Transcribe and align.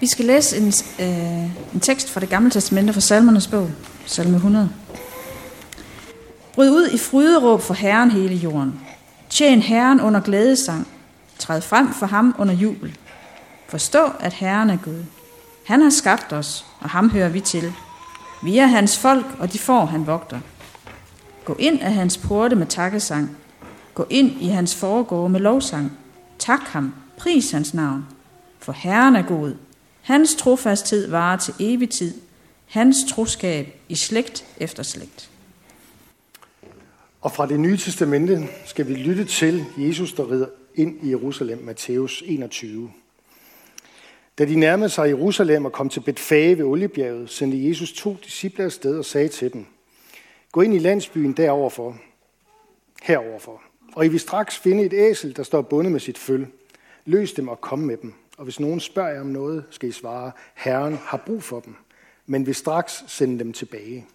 Vi 0.00 0.06
skal 0.06 0.24
læse 0.24 0.56
en, 0.56 0.72
øh, 1.00 1.74
en 1.74 1.80
tekst 1.80 2.10
fra 2.10 2.20
det 2.20 2.28
gamle 2.28 2.50
testamente 2.50 2.92
fra 2.92 3.00
salmernes 3.00 3.46
bog, 3.46 3.70
salme 4.06 4.36
100. 4.36 4.70
Bryd 6.54 6.70
ud 6.70 6.88
i 6.88 6.98
fryderåb 6.98 7.62
for 7.62 7.74
Herren 7.74 8.10
hele 8.10 8.34
jorden. 8.34 8.80
Tjen 9.30 9.62
Herren 9.62 10.00
under 10.00 10.20
glædesang. 10.20 10.88
Træd 11.38 11.60
frem 11.60 11.92
for 11.92 12.06
ham 12.06 12.34
under 12.38 12.54
jubel. 12.54 12.98
Forstå, 13.68 14.04
at 14.20 14.32
Herren 14.32 14.70
er 14.70 14.76
Gud. 14.76 15.04
Han 15.66 15.80
har 15.80 15.90
skabt 15.90 16.32
os, 16.32 16.66
og 16.80 16.90
ham 16.90 17.10
hører 17.10 17.28
vi 17.28 17.40
til. 17.40 17.72
Vi 18.42 18.58
er 18.58 18.66
hans 18.66 18.98
folk, 18.98 19.26
og 19.38 19.52
de 19.52 19.58
får 19.58 19.84
han 19.84 20.06
vogter. 20.06 20.40
Gå 21.44 21.56
ind 21.58 21.80
af 21.80 21.92
hans 21.92 22.18
porte 22.18 22.56
med 22.56 22.66
takkesang. 22.66 23.36
Gå 23.94 24.06
ind 24.10 24.42
i 24.42 24.48
hans 24.48 24.74
foregårde 24.74 25.28
med 25.28 25.40
lovsang. 25.40 25.92
Tak 26.38 26.60
ham, 26.60 26.94
pris 27.18 27.50
hans 27.50 27.74
navn. 27.74 28.06
For 28.58 28.72
Herren 28.72 29.16
er 29.16 29.22
god. 29.22 29.54
Hans 30.08 30.34
trofasthed 30.34 31.10
varer 31.10 31.36
til 31.36 31.54
evig 31.60 31.90
tid. 31.90 32.14
Hans 32.66 32.96
troskab 33.10 33.66
i 33.88 33.94
slægt 33.96 34.46
efter 34.60 34.82
slægt. 34.82 35.30
Og 37.20 37.32
fra 37.32 37.46
det 37.46 37.60
nye 37.60 37.76
testamente 37.76 38.48
skal 38.66 38.88
vi 38.88 38.94
lytte 38.94 39.24
til 39.24 39.64
Jesus, 39.78 40.12
der 40.12 40.30
rider 40.30 40.46
ind 40.74 41.06
i 41.06 41.10
Jerusalem, 41.10 41.58
Matthæus 41.58 42.22
21. 42.26 42.90
Da 44.38 44.44
de 44.44 44.56
nærmede 44.56 44.88
sig 44.88 45.08
Jerusalem 45.08 45.64
og 45.64 45.72
kom 45.72 45.88
til 45.88 46.00
Betfage 46.00 46.58
ved 46.58 46.64
Oliebjerget, 46.64 47.30
sendte 47.30 47.68
Jesus 47.68 47.92
to 47.92 48.16
disciple 48.24 48.64
afsted 48.64 48.98
og 48.98 49.04
sagde 49.04 49.28
til 49.28 49.52
dem, 49.52 49.66
Gå 50.52 50.60
ind 50.60 50.74
i 50.74 50.78
landsbyen 50.78 51.32
deroverfor, 51.32 51.96
heroverfor, 53.02 53.62
og 53.92 54.06
I 54.06 54.08
vil 54.08 54.20
straks 54.20 54.58
finde 54.58 54.84
et 54.84 54.92
æsel, 54.92 55.36
der 55.36 55.42
står 55.42 55.62
bundet 55.62 55.92
med 55.92 56.00
sit 56.00 56.18
føl. 56.18 56.46
Løs 57.04 57.32
dem 57.32 57.48
og 57.48 57.60
kom 57.60 57.78
med 57.78 57.96
dem. 57.96 58.14
Og 58.38 58.44
hvis 58.44 58.60
nogen 58.60 58.80
spørger 58.80 59.10
jer 59.10 59.20
om 59.20 59.26
noget, 59.26 59.64
skal 59.70 59.88
I 59.88 59.92
svare, 59.92 60.32
Herren 60.54 60.94
har 60.94 61.22
brug 61.26 61.42
for 61.42 61.60
dem, 61.60 61.74
men 62.26 62.46
vil 62.46 62.54
straks 62.54 63.04
sende 63.06 63.38
dem 63.38 63.52
tilbage. 63.52 64.06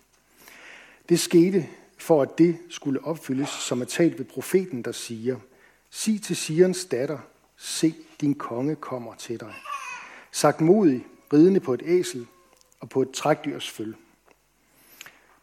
Det 1.09 1.19
skete, 1.19 1.67
for 1.97 2.21
at 2.21 2.37
det 2.37 2.57
skulle 2.69 3.03
opfyldes, 3.03 3.49
som 3.49 3.81
er 3.81 3.85
talt 3.85 4.17
ved 4.17 4.25
profeten, 4.25 4.81
der 4.81 4.91
siger, 4.91 5.39
Sig 5.89 6.21
til 6.21 6.35
Sirens 6.35 6.85
datter, 6.85 7.19
se, 7.57 7.95
din 8.21 8.35
konge 8.35 8.75
kommer 8.75 9.15
til 9.15 9.39
dig. 9.39 9.53
Sagt 10.31 10.61
modig, 10.61 11.05
ridende 11.33 11.59
på 11.59 11.73
et 11.73 11.81
æsel 11.85 12.27
og 12.79 12.89
på 12.89 13.01
et 13.01 13.11
trækdyrs 13.11 13.69
føl. 13.69 13.95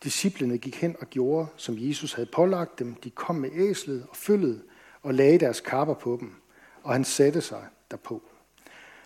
Disciplene 0.05 0.59
gik 0.59 0.77
hen 0.77 0.97
og 1.01 1.11
gjorde, 1.11 1.47
som 1.57 1.75
Jesus 1.79 2.13
havde 2.13 2.29
pålagt 2.33 2.79
dem. 2.79 2.95
De 2.95 3.11
kom 3.11 3.37
med 3.37 3.51
æslet 3.55 4.07
og 4.11 4.17
følget 4.17 4.63
og 5.03 5.15
lagde 5.15 5.39
deres 5.39 5.61
kapper 5.61 5.95
på 5.95 6.17
dem, 6.21 6.35
og 6.83 6.93
han 6.93 7.05
satte 7.05 7.41
sig 7.41 7.67
derpå. 7.91 8.23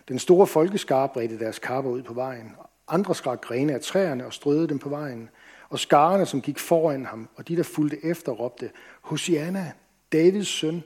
Den 0.07 0.19
store 0.19 0.47
folkeskare 0.47 1.09
bredte 1.09 1.39
deres 1.39 1.59
kapper 1.59 1.91
ud 1.91 2.03
på 2.03 2.13
vejen. 2.13 2.55
Andre 2.87 3.15
skar 3.15 3.35
grene 3.35 3.73
af 3.73 3.81
træerne 3.81 4.25
og 4.25 4.33
strøede 4.33 4.67
dem 4.67 4.79
på 4.79 4.89
vejen. 4.89 5.29
Og 5.69 5.79
skarerne, 5.79 6.25
som 6.25 6.41
gik 6.41 6.59
foran 6.59 7.05
ham, 7.05 7.29
og 7.35 7.47
de, 7.47 7.55
der 7.55 7.63
fulgte 7.63 8.05
efter, 8.05 8.31
råbte, 8.31 8.71
Hosianna, 9.01 9.73
Davids 10.11 10.47
søn, 10.47 10.83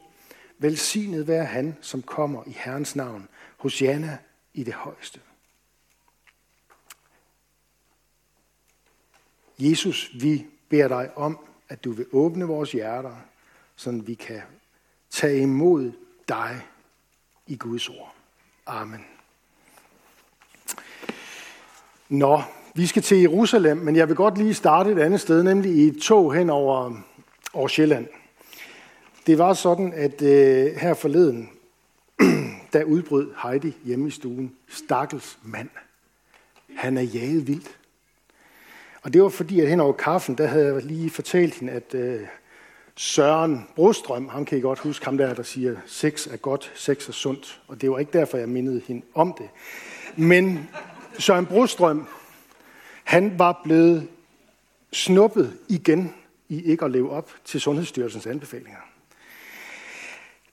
velsignet 0.58 1.28
være 1.28 1.45
han, 1.45 1.78
som 1.81 2.02
kommer 2.02 2.44
i 2.48 2.52
Herrens 2.52 2.95
navn. 2.95 3.28
Hosianna 3.58 4.17
i 4.53 4.64
det 4.64 4.73
højeste. 4.73 5.20
Jesus, 9.59 10.11
vi 10.22 10.45
beder 10.70 10.88
dig 10.88 11.17
om, 11.17 11.39
at 11.70 11.83
du 11.83 11.92
vil 11.92 12.06
åbne 12.11 12.45
vores 12.45 12.72
hjerter, 12.72 13.16
så 13.76 13.92
vi 13.92 14.14
kan 14.14 14.42
tage 15.09 15.42
imod 15.42 15.92
dig 16.28 16.61
i 17.48 17.58
Guds 17.58 17.89
ord. 17.89 18.19
Amen. 18.72 19.06
Nå, 22.09 22.42
vi 22.76 22.88
skal 22.88 23.02
til 23.02 23.17
Jerusalem, 23.17 23.78
men 23.78 23.95
jeg 23.95 24.08
vil 24.08 24.16
godt 24.16 24.38
lige 24.38 24.53
starte 24.53 24.92
et 24.92 25.00
andet 25.00 25.22
sted, 25.22 25.44
nemlig 25.44 25.72
i 25.72 25.88
et 25.88 25.98
tog 26.02 26.34
hen 26.34 26.50
over, 26.50 27.02
over 27.54 27.67
Sjælland. 27.67 28.08
Det 29.27 29.38
var 29.38 29.54
sådan, 29.54 29.94
at 29.94 30.21
øh, 30.21 30.76
her 30.76 30.94
forleden, 30.94 31.49
der 32.73 32.83
udbrød 32.83 33.33
Heidi 33.44 33.73
hjemme 33.86 34.08
i 34.08 34.11
stuen, 34.11 34.55
stakkels 34.67 35.39
mand. 35.44 35.70
Han 36.76 36.98
er 36.98 37.02
jaget 37.02 37.48
vildt. 37.48 37.77
Og 39.02 39.14
det 39.14 39.23
var 39.23 39.30
fordi, 39.30 39.60
at 39.60 39.70
hen 39.70 39.80
over 39.80 39.94
kaffen, 39.94 40.38
der 40.38 40.48
havde 40.48 40.73
jeg 40.73 40.83
lige 40.83 41.10
fortalt 41.10 41.54
hende, 41.54 41.73
at 41.73 41.95
øh, 41.95 42.27
Søren 43.02 43.67
Brostrøm, 43.76 44.30
ham 44.30 44.45
kan 44.45 44.58
I 44.58 44.61
godt 44.61 44.80
huske, 44.80 45.05
ham 45.05 45.17
der, 45.17 45.33
der 45.33 45.43
siger, 45.43 45.76
sex 45.86 46.27
er 46.27 46.37
godt, 46.37 46.71
sex 46.76 47.08
er 47.08 47.11
sundt. 47.11 47.61
Og 47.67 47.82
det 47.82 47.92
var 47.92 47.99
ikke 47.99 48.11
derfor, 48.14 48.37
jeg 48.37 48.49
mindede 48.49 48.82
hende 48.87 49.05
om 49.15 49.36
det. 49.37 49.49
Men 50.15 50.70
Søren 51.20 51.45
Brostrøm, 51.45 52.08
han 53.04 53.39
var 53.39 53.61
blevet 53.64 54.08
snuppet 54.92 55.58
igen 55.70 56.14
i 56.49 56.64
ikke 56.64 56.86
at 56.86 56.92
leve 56.92 57.11
op 57.11 57.32
til 57.45 57.61
Sundhedsstyrelsens 57.61 58.27
anbefalinger. 58.27 58.80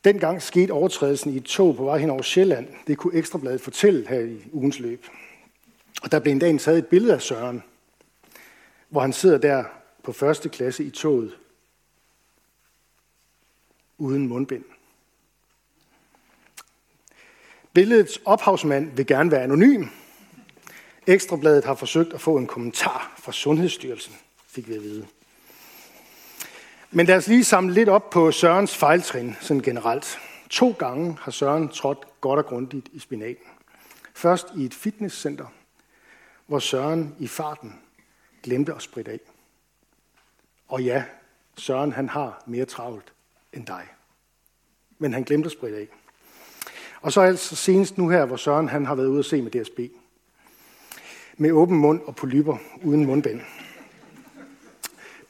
Dengang 0.04 0.42
skete 0.42 0.70
overtrædelsen 0.70 1.32
i 1.32 1.36
et 1.36 1.44
tog 1.44 1.76
på 1.76 1.84
vej 1.84 1.98
hen 1.98 2.10
over 2.10 2.22
Sjælland. 2.22 2.68
Det 2.86 2.98
kunne 2.98 3.14
Ekstrabladet 3.14 3.60
fortælle 3.60 4.08
her 4.08 4.20
i 4.20 4.38
ugens 4.52 4.78
løb. 4.78 5.06
Og 6.02 6.12
der 6.12 6.18
blev 6.18 6.32
en 6.32 6.38
dag 6.38 6.60
taget 6.60 6.78
et 6.78 6.86
billede 6.86 7.14
af 7.14 7.22
Søren, 7.22 7.62
hvor 8.88 9.00
han 9.00 9.12
sidder 9.12 9.38
der 9.38 9.64
på 10.02 10.12
første 10.12 10.48
klasse 10.48 10.84
i 10.84 10.90
toget 10.90 11.36
uden 13.98 14.28
mundbind. 14.28 14.64
Billedets 17.72 18.20
ophavsmand 18.24 18.96
vil 18.96 19.06
gerne 19.06 19.30
være 19.30 19.42
anonym. 19.42 19.84
Ekstrabladet 21.06 21.64
har 21.64 21.74
forsøgt 21.74 22.12
at 22.12 22.20
få 22.20 22.36
en 22.36 22.46
kommentar 22.46 23.14
fra 23.18 23.32
Sundhedsstyrelsen, 23.32 24.14
fik 24.46 24.68
vi 24.68 24.74
at 24.74 24.82
vide. 24.82 25.06
Men 26.90 27.06
lad 27.06 27.16
os 27.16 27.26
lige 27.28 27.44
samle 27.44 27.74
lidt 27.74 27.88
op 27.88 28.10
på 28.10 28.32
Sørens 28.32 28.76
fejltrin 28.76 29.36
sådan 29.40 29.62
generelt. 29.62 30.18
To 30.50 30.70
gange 30.78 31.18
har 31.20 31.30
Søren 31.30 31.68
trådt 31.68 32.20
godt 32.20 32.38
og 32.38 32.46
grundigt 32.46 32.88
i 32.92 32.98
spinaten. 32.98 33.44
Først 34.14 34.46
i 34.56 34.64
et 34.64 34.74
fitnesscenter, 34.74 35.46
hvor 36.46 36.58
Søren 36.58 37.14
i 37.18 37.26
farten 37.26 37.80
glemte 38.42 38.74
at 38.74 38.82
spritte 38.82 39.10
af. 39.10 39.20
Og 40.68 40.82
ja, 40.82 41.04
Søren 41.56 41.92
han 41.92 42.08
har 42.08 42.42
mere 42.46 42.64
travlt 42.64 43.12
end 43.56 43.66
dig. 43.66 43.86
Men 44.98 45.12
han 45.12 45.22
glemte 45.22 45.46
at 45.46 45.52
spritte 45.52 45.78
af. 45.78 45.88
Og 47.00 47.12
så 47.12 47.20
altså 47.20 47.56
senest 47.56 47.98
nu 47.98 48.08
her, 48.08 48.24
hvor 48.24 48.36
Søren 48.36 48.68
han 48.68 48.86
har 48.86 48.94
været 48.94 49.06
ude 49.06 49.18
at 49.18 49.24
se 49.24 49.42
med 49.42 49.50
DSB. 49.50 49.80
Med 51.36 51.52
åben 51.52 51.78
mund 51.78 52.00
og 52.06 52.16
polyper 52.16 52.56
uden 52.84 53.06
mundbind. 53.06 53.40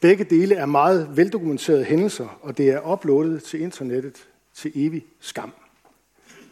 Begge 0.00 0.25
dele 0.25 0.54
er 0.54 0.66
meget 0.66 1.16
veldokumenterede 1.16 1.84
hændelser, 1.84 2.38
og 2.42 2.59
det 2.59 2.69
er 2.69 2.92
uploadet 2.92 3.42
til 3.42 3.60
internettet 3.60 4.28
til 4.54 4.72
evig 4.75 5.06
skam. 5.20 5.53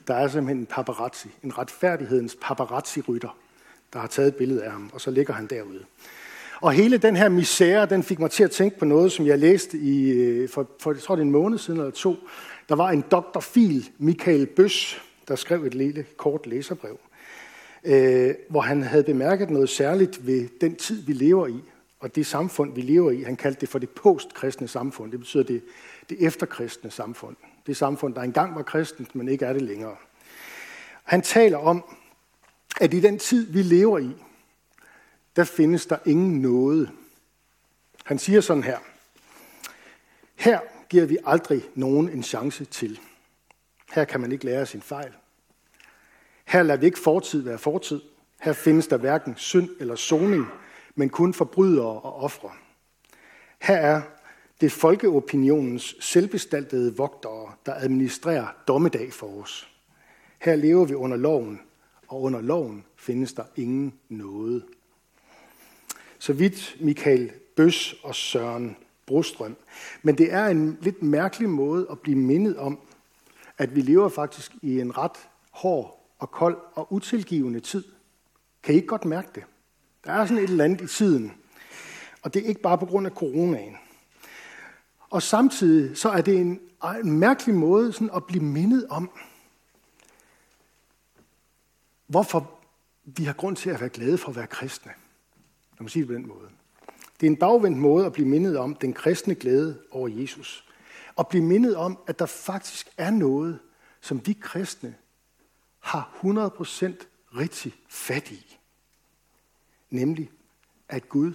Der 0.06 0.14
er 0.14 0.28
simpelthen 0.28 0.58
en 0.58 0.66
paparazzi, 0.66 1.28
en 1.42 1.58
retfærdighedens 1.58 2.36
paparazzi-rytter, 2.40 3.36
der 3.92 3.98
har 3.98 4.06
taget 4.06 4.28
et 4.28 4.36
billede 4.36 4.64
af 4.64 4.70
ham, 4.70 4.90
og 4.92 5.00
så 5.00 5.10
ligger 5.10 5.34
han 5.34 5.46
derude. 5.46 5.84
Og 6.60 6.72
hele 6.72 6.98
den 6.98 7.16
her 7.16 7.28
misære, 7.28 7.86
den 7.86 8.02
fik 8.02 8.18
mig 8.18 8.30
til 8.30 8.44
at 8.44 8.50
tænke 8.50 8.78
på 8.78 8.84
noget, 8.84 9.12
som 9.12 9.26
jeg 9.26 9.38
læste 9.38 9.78
i, 9.78 10.10
øh, 10.10 10.48
for, 10.48 10.70
for 10.80 10.92
jeg 10.92 11.00
tror 11.00 11.16
det 11.16 11.22
er 11.22 11.26
en 11.26 11.32
måned 11.32 11.58
siden 11.58 11.80
eller 11.80 11.92
to. 11.92 12.16
Der 12.68 12.74
var 12.74 12.90
en 12.90 13.04
Dr. 13.10 13.58
Michael 13.98 14.46
Bøs, 14.46 15.02
der 15.28 15.36
skrev 15.36 15.64
et 15.64 15.74
lille 15.74 16.06
kort 16.16 16.46
læserbrev, 16.46 16.98
øh, 17.84 18.34
hvor 18.48 18.60
han 18.60 18.82
havde 18.82 19.04
bemærket 19.04 19.50
noget 19.50 19.68
særligt 19.68 20.26
ved 20.26 20.48
den 20.60 20.76
tid, 20.76 21.02
vi 21.06 21.12
lever 21.12 21.46
i, 21.46 21.60
og 22.00 22.14
det 22.14 22.26
samfund, 22.26 22.74
vi 22.74 22.80
lever 22.80 23.10
i. 23.10 23.22
Han 23.22 23.36
kaldte 23.36 23.60
det 23.60 23.68
for 23.68 23.78
det 23.78 23.90
postkristne 23.90 24.68
samfund. 24.68 25.10
Det 25.10 25.20
betyder 25.20 25.44
det, 25.44 25.62
det 26.10 26.16
efterkristne 26.26 26.90
samfund. 26.90 27.36
Det 27.66 27.76
samfund, 27.76 28.14
der 28.14 28.22
engang 28.22 28.54
var 28.54 28.62
kristent, 28.62 29.14
men 29.14 29.28
ikke 29.28 29.44
er 29.44 29.52
det 29.52 29.62
længere. 29.62 29.96
Han 31.04 31.22
taler 31.22 31.58
om, 31.58 31.84
at 32.80 32.94
i 32.94 33.00
den 33.00 33.18
tid, 33.18 33.52
vi 33.52 33.62
lever 33.62 33.98
i, 33.98 34.10
der 35.36 35.44
findes 35.44 35.86
der 35.86 35.98
ingen 36.06 36.42
noget. 36.42 36.90
Han 38.04 38.18
siger 38.18 38.40
sådan 38.40 38.62
her. 38.62 38.78
Her 40.34 40.60
giver 40.88 41.06
vi 41.06 41.18
aldrig 41.26 41.62
nogen 41.74 42.08
en 42.08 42.22
chance 42.22 42.64
til. 42.64 43.00
Her 43.94 44.04
kan 44.04 44.20
man 44.20 44.32
ikke 44.32 44.44
lære 44.44 44.66
sin 44.66 44.82
fejl. 44.82 45.12
Her 46.44 46.62
lader 46.62 46.80
vi 46.80 46.86
ikke 46.86 46.98
fortid 46.98 47.42
være 47.42 47.58
fortid. 47.58 48.00
Her 48.40 48.52
findes 48.52 48.86
der 48.86 48.96
hverken 48.96 49.36
synd 49.36 49.68
eller 49.80 49.94
soning, 49.94 50.46
men 50.94 51.08
kun 51.08 51.34
forbrydere 51.34 52.00
og 52.00 52.14
ofre. 52.14 52.50
Her 53.60 53.76
er 53.76 54.02
det 54.60 54.72
folkeopinionens 54.72 55.96
selvbestaltede 56.00 56.96
vogtere, 56.96 57.52
der 57.66 57.74
administrerer 57.74 58.46
dommedag 58.68 59.12
for 59.12 59.42
os. 59.42 59.68
Her 60.38 60.56
lever 60.56 60.84
vi 60.84 60.94
under 60.94 61.16
loven, 61.16 61.60
og 62.08 62.22
under 62.22 62.40
loven 62.40 62.84
findes 62.96 63.32
der 63.32 63.44
ingen 63.56 63.94
noget. 64.08 64.64
Så 66.24 66.32
vidt 66.32 66.76
Michael 66.80 67.32
Bøs 67.56 67.94
og 68.02 68.14
Søren 68.14 68.76
Brostrøm. 69.06 69.56
Men 70.02 70.18
det 70.18 70.32
er 70.32 70.46
en 70.46 70.78
lidt 70.80 71.02
mærkelig 71.02 71.48
måde 71.48 71.86
at 71.90 72.00
blive 72.00 72.18
mindet 72.18 72.56
om, 72.56 72.78
at 73.58 73.74
vi 73.76 73.80
lever 73.80 74.08
faktisk 74.08 74.52
i 74.62 74.80
en 74.80 74.98
ret 74.98 75.28
hård 75.50 76.08
og 76.18 76.30
kold 76.30 76.56
og 76.74 76.92
utilgivende 76.92 77.60
tid 77.60 77.84
Kan 78.62 78.74
I 78.74 78.76
ikke 78.76 78.88
godt 78.88 79.04
mærke 79.04 79.28
det? 79.34 79.44
Der 80.04 80.12
er 80.12 80.26
sådan 80.26 80.44
et 80.44 80.50
eller 80.50 80.64
andet 80.64 80.80
i 80.80 80.86
tiden. 80.86 81.32
Og 82.22 82.34
det 82.34 82.44
er 82.44 82.48
ikke 82.48 82.62
bare 82.62 82.78
på 82.78 82.86
grund 82.86 83.06
af 83.06 83.12
coronaen. 83.12 83.76
Og 85.10 85.22
samtidig 85.22 85.96
så 85.96 86.08
er 86.08 86.20
det 86.20 86.36
en, 86.36 86.60
en 87.04 87.18
mærkelig 87.18 87.54
måde 87.54 87.92
sådan 87.92 88.10
at 88.16 88.24
blive 88.24 88.44
mindet 88.44 88.86
om, 88.86 89.10
hvorfor 92.06 92.50
vi 93.04 93.24
har 93.24 93.32
grund 93.32 93.56
til 93.56 93.70
at 93.70 93.80
være 93.80 93.88
glade 93.88 94.18
for 94.18 94.28
at 94.28 94.36
være 94.36 94.46
kristne. 94.46 94.92
Lad 95.84 95.86
mig 95.86 95.90
sige 95.90 96.02
det 96.02 96.08
på 96.08 96.14
den 96.14 96.28
måde. 96.28 96.50
Det 97.20 97.26
er 97.26 97.30
en 97.30 97.36
bagvendt 97.36 97.78
måde 97.78 98.06
at 98.06 98.12
blive 98.12 98.28
mindet 98.28 98.58
om 98.58 98.74
den 98.74 98.92
kristne 98.92 99.34
glæde 99.34 99.82
over 99.90 100.08
Jesus. 100.08 100.68
Og 101.16 101.28
blive 101.28 101.44
mindet 101.44 101.76
om, 101.76 101.98
at 102.06 102.18
der 102.18 102.26
faktisk 102.26 102.88
er 102.96 103.10
noget, 103.10 103.58
som 104.00 104.26
vi 104.26 104.32
kristne 104.32 104.94
har 105.80 106.18
100% 106.22 107.06
rigtig 107.36 107.74
fat 107.88 108.30
i. 108.30 108.58
Nemlig, 109.90 110.30
at 110.88 111.08
Gud 111.08 111.32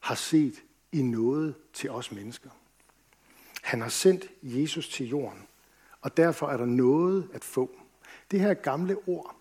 har 0.00 0.14
set 0.14 0.62
i 0.92 1.02
noget 1.02 1.54
til 1.72 1.90
os 1.90 2.12
mennesker. 2.12 2.50
Han 3.62 3.80
har 3.80 3.88
sendt 3.88 4.28
Jesus 4.42 4.88
til 4.88 5.08
jorden, 5.08 5.42
og 6.00 6.16
derfor 6.16 6.48
er 6.48 6.56
der 6.56 6.66
noget 6.66 7.30
at 7.32 7.44
få. 7.44 7.70
Det 8.30 8.40
her 8.40 8.54
gamle 8.54 8.96
ord, 9.06 9.36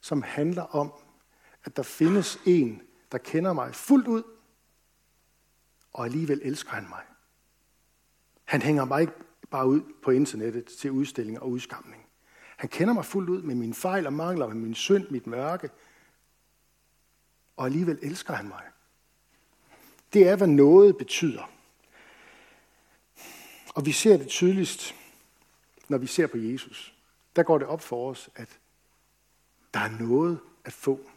som 0.00 0.22
handler 0.22 0.62
om, 0.62 0.92
at 1.64 1.76
der 1.76 1.82
findes 1.82 2.38
en, 2.46 2.82
der 3.12 3.18
kender 3.18 3.52
mig 3.52 3.74
fuldt 3.74 4.08
ud, 4.08 4.22
og 5.92 6.04
alligevel 6.04 6.40
elsker 6.42 6.70
han 6.70 6.88
mig. 6.88 7.02
Han 8.44 8.62
hænger 8.62 8.84
mig 8.84 9.00
ikke 9.00 9.12
bare 9.50 9.68
ud 9.68 9.80
på 10.02 10.10
internettet 10.10 10.64
til 10.64 10.90
udstilling 10.90 11.40
og 11.40 11.50
udskamning. 11.50 12.06
Han 12.56 12.68
kender 12.68 12.94
mig 12.94 13.04
fuldt 13.04 13.30
ud 13.30 13.42
med 13.42 13.54
mine 13.54 13.74
fejl 13.74 14.06
og 14.06 14.12
mangler, 14.12 14.46
med 14.46 14.56
min 14.56 14.74
synd, 14.74 15.10
mit 15.10 15.26
mørke, 15.26 15.70
og 17.56 17.66
alligevel 17.66 17.98
elsker 18.02 18.34
han 18.34 18.48
mig. 18.48 18.62
Det 20.12 20.28
er, 20.28 20.36
hvad 20.36 20.46
noget 20.46 20.96
betyder. 20.96 21.50
Og 23.74 23.86
vi 23.86 23.92
ser 23.92 24.16
det 24.16 24.28
tydeligst, 24.28 24.94
når 25.88 25.98
vi 25.98 26.06
ser 26.06 26.26
på 26.26 26.36
Jesus. 26.36 26.94
Der 27.36 27.42
går 27.42 27.58
det 27.58 27.66
op 27.66 27.80
for 27.80 28.10
os, 28.10 28.30
at 28.34 28.58
der 29.74 29.80
er 29.80 29.88
noget 29.88 30.40
at 30.64 30.72
få, 30.72 31.10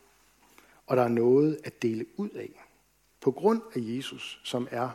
og 0.90 0.98
der 0.98 1.04
er 1.04 1.08
noget 1.08 1.60
at 1.64 1.82
dele 1.82 2.06
ud 2.18 2.30
af. 2.30 2.66
På 3.22 3.32
grund 3.32 3.62
af 3.76 3.80
Jesus, 3.80 4.42
som 4.44 4.68
er 4.72 4.90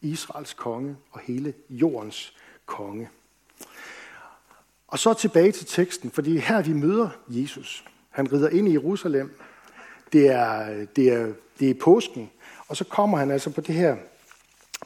Israels 0.00 0.54
konge 0.54 0.96
og 1.10 1.20
hele 1.20 1.54
jordens 1.70 2.36
konge. 2.66 3.08
Og 4.88 4.98
så 4.98 5.14
tilbage 5.14 5.52
til 5.52 5.66
teksten, 5.66 6.10
fordi 6.10 6.38
her 6.38 6.62
vi 6.62 6.72
møder 6.72 7.08
Jesus. 7.28 7.84
Han 8.10 8.32
rider 8.32 8.48
ind 8.48 8.68
i 8.68 8.72
Jerusalem. 8.72 9.38
Det 10.12 10.28
er, 10.28 10.84
det 10.96 11.12
er, 11.12 11.32
det 11.60 11.70
er 11.70 11.74
påsken. 11.80 12.30
Og 12.68 12.76
så 12.76 12.84
kommer 12.84 13.18
han 13.18 13.30
altså 13.30 13.50
på 13.50 13.60
det 13.60 13.74
her, 13.74 13.96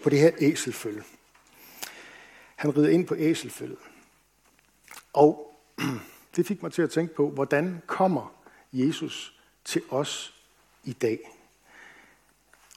på 0.03 0.11
det 0.11 0.19
her 0.19 0.31
æselfølge. 0.39 1.03
Han 2.57 2.77
rider 2.77 2.89
ind 2.89 3.07
på 3.07 3.15
æselfølget. 3.19 3.79
Og 5.13 5.61
det 6.37 6.47
fik 6.47 6.63
mig 6.63 6.73
til 6.73 6.83
at 6.83 6.91
tænke 6.91 7.15
på, 7.15 7.31
hvordan 7.31 7.83
kommer 7.87 8.35
Jesus 8.73 9.41
til 9.65 9.83
os 9.91 10.34
i 10.85 10.93
dag? 10.93 11.31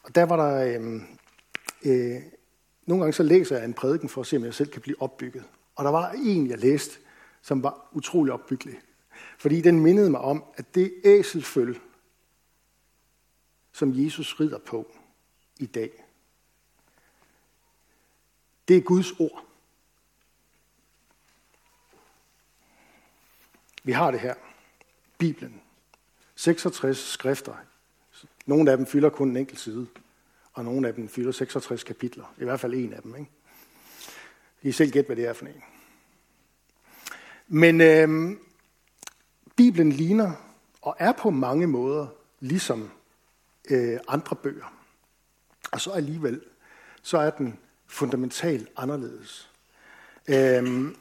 Og 0.03 0.15
der 0.15 0.23
var 0.23 0.35
der... 0.35 0.79
Øh, 0.81 1.01
øh, 1.85 2.21
nogle 2.85 3.03
gange 3.03 3.13
så 3.13 3.23
læser 3.23 3.55
jeg 3.55 3.65
en 3.65 3.73
prædiken 3.73 4.09
for 4.09 4.21
at 4.21 4.27
se, 4.27 4.37
om 4.37 4.43
jeg 4.43 4.53
selv 4.53 4.71
kan 4.71 4.81
blive 4.81 5.01
opbygget. 5.01 5.43
Og 5.75 5.85
der 5.85 5.91
var 5.91 6.11
en, 6.11 6.49
jeg 6.49 6.59
læste, 6.59 6.99
som 7.41 7.63
var 7.63 7.89
utrolig 7.91 8.33
opbyggelig. 8.33 8.79
Fordi 9.37 9.61
den 9.61 9.79
mindede 9.79 10.09
mig 10.09 10.21
om, 10.21 10.43
at 10.55 10.75
det 10.75 10.93
æselføl, 11.03 11.79
som 13.71 13.91
Jesus 13.95 14.39
rider 14.39 14.57
på 14.57 14.95
i 15.59 15.65
dag, 15.65 16.03
det 18.67 18.77
er 18.77 18.81
Guds 18.81 19.11
ord. 19.19 19.45
Vi 23.83 23.91
har 23.91 24.11
det 24.11 24.19
her. 24.19 24.35
Bibelen. 25.17 25.61
66 26.35 26.97
skrifter. 26.97 27.55
Nogle 28.47 28.71
af 28.71 28.77
dem 28.77 28.85
fylder 28.85 29.09
kun 29.09 29.29
en 29.29 29.37
enkelt 29.37 29.59
side, 29.59 29.87
og 30.53 30.65
nogle 30.65 30.87
af 30.87 30.93
dem 30.93 31.09
fylder 31.09 31.31
66 31.31 31.83
kapitler. 31.83 32.33
I 32.37 32.43
hvert 32.43 32.59
fald 32.59 32.73
en 32.73 32.93
af 32.93 33.01
dem. 33.01 33.15
Ikke? 33.15 33.31
I 34.61 34.71
selv 34.71 34.91
gætte, 34.91 35.07
hvad 35.07 35.15
det 35.15 35.25
er 35.25 35.33
for 35.33 35.45
en. 35.45 35.63
Men 37.47 37.81
øh, 37.81 38.37
Bibelen 39.55 39.91
ligner 39.91 40.31
og 40.81 40.95
er 40.99 41.11
på 41.11 41.29
mange 41.29 41.67
måder 41.67 42.07
ligesom 42.39 42.91
øh, 43.69 43.99
andre 44.07 44.35
bøger. 44.35 44.73
Og 45.71 45.81
så 45.81 45.91
alligevel, 45.91 46.41
så 47.01 47.17
er 47.17 47.29
den 47.29 47.59
fundamentalt 47.87 48.69
anderledes. 48.77 49.51
Øh, 50.27 50.91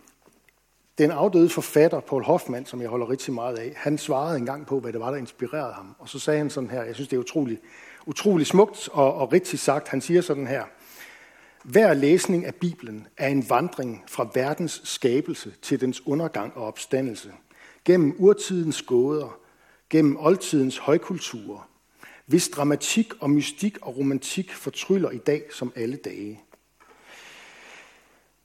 den 0.99 1.11
afdøde 1.11 1.49
forfatter, 1.49 2.01
Paul 2.01 2.25
Hoffmann, 2.25 2.67
som 2.67 2.81
jeg 2.81 2.89
holder 2.89 3.11
rigtig 3.11 3.35
meget 3.35 3.57
af, 3.57 3.73
han 3.77 3.99
svarede 3.99 4.39
engang 4.39 4.67
på, 4.67 4.81
hvad 4.81 4.93
det 4.93 5.01
var, 5.01 5.11
der 5.11 5.17
inspirerede 5.17 5.73
ham. 5.73 5.97
Og 5.99 6.09
så 6.09 6.19
sagde 6.19 6.39
han 6.39 6.51
sådan 6.51 6.71
her, 6.71 6.83
jeg 6.83 6.95
synes, 6.95 7.09
det 7.09 7.17
er 7.17 7.21
utroligt, 7.21 7.61
utrolig 8.07 8.47
smukt 8.47 8.89
og, 8.93 9.15
og 9.15 9.33
rigtig 9.33 9.59
sagt. 9.59 9.89
Han 9.89 10.01
siger 10.01 10.21
sådan 10.21 10.47
her, 10.47 10.65
hver 11.65 11.95
læsning 11.95 12.45
af 12.45 12.55
Bibelen 12.55 13.07
er 13.17 13.29
en 13.29 13.51
vandring 13.51 14.05
fra 14.09 14.31
verdens 14.35 14.81
skabelse 14.85 15.53
til 15.63 15.81
dens 15.81 16.07
undergang 16.07 16.57
og 16.57 16.67
opstandelse. 16.67 17.33
Gennem 17.85 18.17
urtidens 18.19 18.83
gåder, 18.83 19.39
gennem 19.91 20.17
oldtidens 20.21 20.79
højkulturer, 20.79 21.69
hvis 22.27 22.49
dramatik 22.49 23.13
og 23.21 23.31
mystik 23.31 23.79
og 23.83 23.97
romantik 23.97 24.53
fortryller 24.53 25.11
i 25.11 25.19
dag 25.19 25.43
som 25.53 25.73
alle 25.77 25.97
dage. 25.97 26.41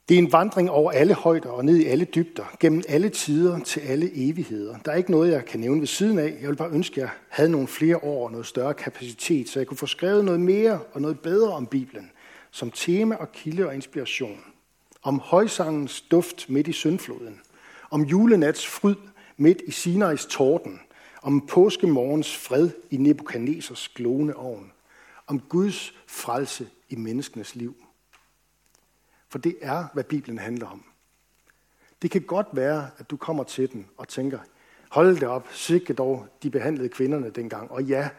Det 0.08 0.14
er 0.14 0.18
en 0.18 0.32
vandring 0.32 0.70
over 0.70 0.90
alle 0.90 1.14
højder 1.14 1.48
og 1.48 1.64
ned 1.64 1.76
i 1.76 1.86
alle 1.86 2.04
dybder, 2.04 2.56
gennem 2.60 2.82
alle 2.88 3.08
tider 3.08 3.58
til 3.58 3.80
alle 3.80 4.10
evigheder. 4.14 4.78
Der 4.78 4.92
er 4.92 4.96
ikke 4.96 5.10
noget, 5.10 5.32
jeg 5.32 5.44
kan 5.44 5.60
nævne 5.60 5.80
ved 5.80 5.86
siden 5.86 6.18
af. 6.18 6.36
Jeg 6.40 6.48
vil 6.48 6.56
bare 6.56 6.70
ønske, 6.70 6.94
at 6.94 7.00
jeg 7.02 7.10
havde 7.28 7.50
nogle 7.50 7.68
flere 7.68 7.96
år 7.96 8.24
og 8.24 8.30
noget 8.30 8.46
større 8.46 8.74
kapacitet, 8.74 9.48
så 9.48 9.60
jeg 9.60 9.66
kunne 9.66 9.76
få 9.76 9.86
skrevet 9.86 10.24
noget 10.24 10.40
mere 10.40 10.80
og 10.92 11.00
noget 11.00 11.20
bedre 11.20 11.52
om 11.52 11.66
Bibelen, 11.66 12.10
som 12.50 12.70
tema 12.70 13.14
og 13.14 13.32
kilde 13.32 13.66
og 13.66 13.74
inspiration. 13.74 14.40
Om 15.02 15.20
højsangens 15.24 16.00
duft 16.00 16.50
midt 16.50 16.68
i 16.68 16.72
syndfloden. 16.72 17.40
Om 17.90 18.02
julenats 18.02 18.66
fryd 18.66 18.96
midt 19.36 19.62
i 19.66 19.70
Sinais 19.70 20.26
torden. 20.26 20.80
Om 21.22 21.46
påskemorgens 21.46 22.36
fred 22.36 22.70
i 22.90 22.96
Nebuchadnezzars 22.96 23.88
glående 23.88 24.34
ovn. 24.34 24.72
Om 25.26 25.40
Guds 25.40 25.94
frelse 26.06 26.66
i 26.88 26.96
menneskenes 26.96 27.54
liv. 27.54 27.74
For 29.32 29.38
det 29.38 29.56
er, 29.60 29.84
hvad 29.92 30.04
Bibelen 30.04 30.38
handler 30.38 30.66
om. 30.66 30.84
Det 32.02 32.10
kan 32.10 32.22
godt 32.22 32.46
være, 32.52 32.90
at 32.98 33.10
du 33.10 33.16
kommer 33.16 33.44
til 33.44 33.72
den 33.72 33.86
og 33.96 34.08
tænker, 34.08 34.38
hold 34.90 35.14
det 35.14 35.28
op, 35.28 35.48
sikke 35.52 35.92
dog, 35.92 36.26
de 36.42 36.50
behandlede 36.50 36.88
kvinderne 36.88 37.30
dengang. 37.30 37.70
Og 37.70 37.84
ja, 37.84 38.10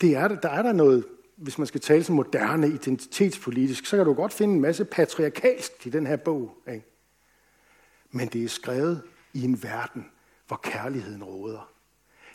det 0.00 0.16
er. 0.16 0.28
Der 0.28 0.48
er 0.48 0.62
der 0.62 0.72
noget, 0.72 1.06
hvis 1.36 1.58
man 1.58 1.66
skal 1.66 1.80
tale 1.80 2.04
som 2.04 2.14
moderne 2.14 2.68
identitetspolitisk, 2.68 3.86
så 3.86 3.96
kan 3.96 4.06
du 4.06 4.14
godt 4.14 4.32
finde 4.32 4.54
en 4.54 4.60
masse 4.60 4.84
patriarkalsk 4.84 5.86
i 5.86 5.90
den 5.90 6.06
her 6.06 6.16
bog. 6.16 6.62
Ikke? 6.68 6.86
Men 8.10 8.28
det 8.28 8.44
er 8.44 8.48
skrevet 8.48 9.02
i 9.32 9.44
en 9.44 9.62
verden, 9.62 10.10
hvor 10.46 10.60
kærligheden 10.62 11.24
råder. 11.24 11.72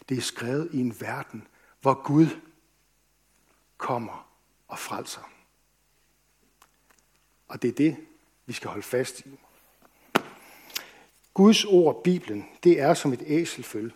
Det 0.10 0.18
er 0.18 0.22
skrevet 0.22 0.70
i 0.74 0.80
en 0.80 0.96
verden, 1.00 1.48
hvor 1.82 2.04
Gud 2.04 2.28
kommer 3.78 4.28
og 4.68 4.80
frelser. 4.80 5.33
Og 7.54 7.62
det 7.62 7.68
er 7.68 7.74
det, 7.74 7.98
vi 8.46 8.54
skal 8.54 8.70
holde 8.70 8.84
fast 8.84 9.20
i. 9.20 9.40
Guds 11.34 11.66
ord, 11.66 12.04
Bibelen, 12.04 12.46
det 12.64 12.80
er 12.80 12.94
som 12.94 13.14
et 13.14 13.24
æselføl, 13.26 13.94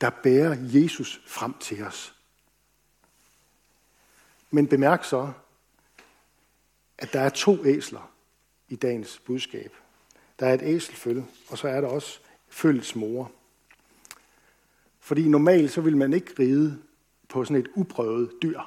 der 0.00 0.10
bærer 0.10 0.56
Jesus 0.60 1.22
frem 1.26 1.54
til 1.60 1.84
os. 1.84 2.14
Men 4.50 4.68
bemærk 4.68 5.04
så, 5.04 5.32
at 6.98 7.12
der 7.12 7.20
er 7.20 7.28
to 7.28 7.64
æsler 7.64 8.10
i 8.68 8.76
dagens 8.76 9.18
budskab. 9.18 9.72
Der 10.38 10.46
er 10.46 10.54
et 10.54 10.62
æselføl, 10.62 11.22
og 11.48 11.58
så 11.58 11.68
er 11.68 11.80
der 11.80 11.88
også 11.88 12.18
følgets 12.48 12.96
mor. 12.96 13.32
Fordi 15.00 15.28
normalt 15.28 15.72
så 15.72 15.80
vil 15.80 15.96
man 15.96 16.12
ikke 16.12 16.34
ride 16.38 16.82
på 17.28 17.44
sådan 17.44 17.56
et 17.56 17.70
uprøvet 17.74 18.32
dyr, 18.42 18.60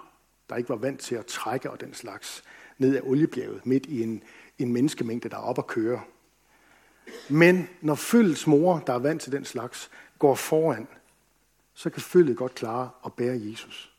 der 0.49 0.55
ikke 0.55 0.69
var 0.69 0.75
vant 0.75 0.99
til 0.99 1.15
at 1.15 1.25
trække 1.25 1.71
og 1.71 1.81
den 1.81 1.93
slags 1.93 2.43
ned 2.77 2.95
ad 2.95 3.01
oliebjerget 3.03 3.65
midt 3.65 3.85
i 3.85 4.03
en, 4.03 4.23
en 4.57 4.73
menneskemængde, 4.73 5.29
der 5.29 5.37
er 5.37 5.41
op 5.41 5.59
at 5.59 5.67
køre. 5.67 6.01
Men 7.29 7.69
når 7.81 7.95
følgets 7.95 8.47
mor, 8.47 8.79
der 8.79 8.93
er 8.93 8.99
vant 8.99 9.21
til 9.21 9.31
den 9.31 9.45
slags, 9.45 9.91
går 10.19 10.35
foran, 10.35 10.87
så 11.73 11.89
kan 11.89 12.01
følget 12.01 12.37
godt 12.37 12.55
klare 12.55 12.89
at 13.05 13.13
bære 13.13 13.39
Jesus. 13.41 13.93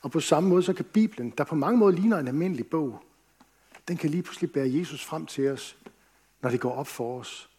Og 0.00 0.10
på 0.10 0.20
samme 0.20 0.48
måde, 0.48 0.62
så 0.62 0.72
kan 0.72 0.84
Bibelen, 0.84 1.34
der 1.38 1.44
på 1.44 1.54
mange 1.54 1.78
måder 1.78 1.98
ligner 1.98 2.18
en 2.18 2.28
almindelig 2.28 2.66
bog, 2.66 3.04
den 3.88 3.96
kan 3.96 4.10
lige 4.10 4.22
pludselig 4.22 4.52
bære 4.52 4.74
Jesus 4.74 5.04
frem 5.04 5.26
til 5.26 5.48
os, 5.48 5.78
når 6.40 6.50
det 6.50 6.60
går 6.60 6.72
op 6.72 6.86
for 6.86 7.20
os, 7.20 7.50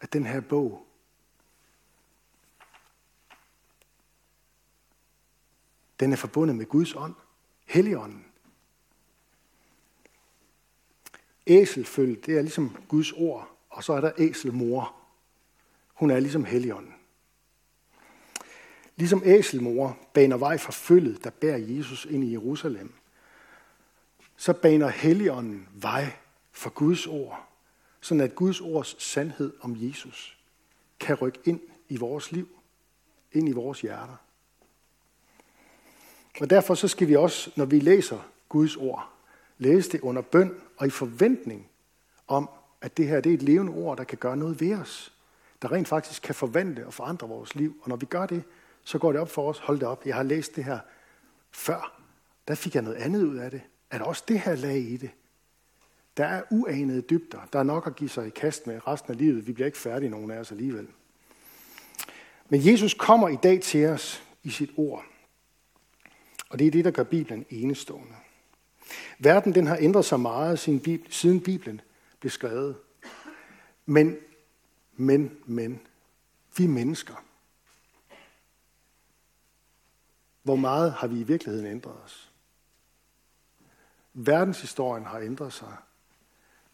at 0.00 0.12
den 0.12 0.26
her 0.26 0.40
bog 0.40 0.88
Den 6.00 6.12
er 6.12 6.16
forbundet 6.16 6.56
med 6.56 6.66
Guds 6.66 6.94
ånd, 6.94 7.14
Helligånden. 7.66 8.24
Æselfølge, 11.48 12.16
det 12.16 12.36
er 12.36 12.42
ligesom 12.42 12.76
Guds 12.88 13.12
ord, 13.12 13.50
og 13.70 13.84
så 13.84 13.92
er 13.92 14.00
der 14.00 14.12
æselmor. 14.18 14.94
Hun 15.94 16.10
er 16.10 16.20
ligesom 16.20 16.44
Helligånden. 16.44 16.94
Ligesom 18.96 19.22
æselmor 19.24 19.98
baner 20.12 20.36
vej 20.36 20.58
for 20.58 20.72
følget, 20.72 21.24
der 21.24 21.30
bærer 21.30 21.56
Jesus 21.56 22.04
ind 22.04 22.24
i 22.24 22.32
Jerusalem, 22.32 22.92
så 24.36 24.52
baner 24.52 24.88
Helligånden 24.88 25.68
vej 25.72 26.12
for 26.52 26.70
Guds 26.70 27.06
ord, 27.06 27.48
sådan 28.00 28.20
at 28.20 28.34
Guds 28.34 28.60
ords 28.60 29.02
sandhed 29.02 29.52
om 29.60 29.76
Jesus 29.78 30.38
kan 31.00 31.14
rykke 31.14 31.38
ind 31.44 31.60
i 31.88 31.96
vores 31.96 32.32
liv, 32.32 32.48
ind 33.32 33.48
i 33.48 33.52
vores 33.52 33.80
hjerter. 33.80 34.16
Og 36.40 36.50
derfor 36.50 36.74
så 36.74 36.88
skal 36.88 37.08
vi 37.08 37.16
også, 37.16 37.50
når 37.56 37.64
vi 37.64 37.80
læser 37.80 38.18
Guds 38.48 38.76
ord, 38.76 39.17
læse 39.58 39.92
det 39.92 40.00
under 40.00 40.22
bøn 40.22 40.54
og 40.76 40.86
i 40.86 40.90
forventning 40.90 41.68
om, 42.26 42.50
at 42.80 42.96
det 42.96 43.06
her 43.08 43.20
det 43.20 43.30
er 43.30 43.34
et 43.34 43.42
levende 43.42 43.72
ord, 43.72 43.96
der 43.96 44.04
kan 44.04 44.18
gøre 44.18 44.36
noget 44.36 44.60
ved 44.60 44.74
os. 44.74 45.12
Der 45.62 45.72
rent 45.72 45.88
faktisk 45.88 46.22
kan 46.22 46.34
forvandle 46.34 46.86
og 46.86 46.94
forandre 46.94 47.28
vores 47.28 47.54
liv. 47.54 47.76
Og 47.82 47.88
når 47.88 47.96
vi 47.96 48.06
gør 48.06 48.26
det, 48.26 48.42
så 48.84 48.98
går 48.98 49.12
det 49.12 49.20
op 49.20 49.30
for 49.30 49.48
os. 49.50 49.58
Hold 49.58 49.78
det 49.78 49.88
op, 49.88 50.06
jeg 50.06 50.14
har 50.14 50.22
læst 50.22 50.56
det 50.56 50.64
her 50.64 50.78
før. 51.50 52.02
Der 52.48 52.54
fik 52.54 52.74
jeg 52.74 52.82
noget 52.82 52.96
andet 52.96 53.22
ud 53.22 53.36
af 53.36 53.50
det. 53.50 53.60
Er 53.90 53.98
der 53.98 54.04
også 54.04 54.24
det 54.28 54.40
her 54.40 54.54
lag 54.54 54.76
i 54.76 54.96
det? 54.96 55.10
Der 56.16 56.24
er 56.24 56.42
uanede 56.50 57.00
dybder. 57.00 57.48
Der 57.52 57.58
er 57.58 57.62
nok 57.62 57.86
at 57.86 57.96
give 57.96 58.10
sig 58.10 58.26
i 58.26 58.30
kast 58.30 58.66
med 58.66 58.86
resten 58.86 59.12
af 59.12 59.18
livet. 59.18 59.46
Vi 59.46 59.52
bliver 59.52 59.66
ikke 59.66 59.78
færdige, 59.78 60.10
nogen 60.10 60.30
af 60.30 60.38
os 60.38 60.50
alligevel. 60.50 60.88
Men 62.48 62.66
Jesus 62.66 62.94
kommer 62.94 63.28
i 63.28 63.36
dag 63.42 63.60
til 63.60 63.86
os 63.86 64.22
i 64.42 64.50
sit 64.50 64.70
ord. 64.76 65.04
Og 66.48 66.58
det 66.58 66.66
er 66.66 66.70
det, 66.70 66.84
der 66.84 66.90
gør 66.90 67.02
Bibelen 67.02 67.46
enestående. 67.50 68.14
Verden 69.18 69.54
den 69.54 69.66
har 69.66 69.76
ændret 69.80 70.04
sig 70.04 70.20
meget 70.20 70.58
siden 71.10 71.40
Bibelen 71.40 71.80
blev 72.20 72.30
skrevet. 72.30 72.76
Men, 73.86 74.16
men, 74.96 75.38
men, 75.46 75.80
vi 76.56 76.66
mennesker. 76.66 77.24
Hvor 80.42 80.56
meget 80.56 80.92
har 80.92 81.06
vi 81.06 81.20
i 81.20 81.22
virkeligheden 81.22 81.66
ændret 81.66 81.96
os? 82.04 82.30
Verdenshistorien 84.14 85.04
har 85.04 85.18
ændret 85.18 85.52
sig. 85.52 85.76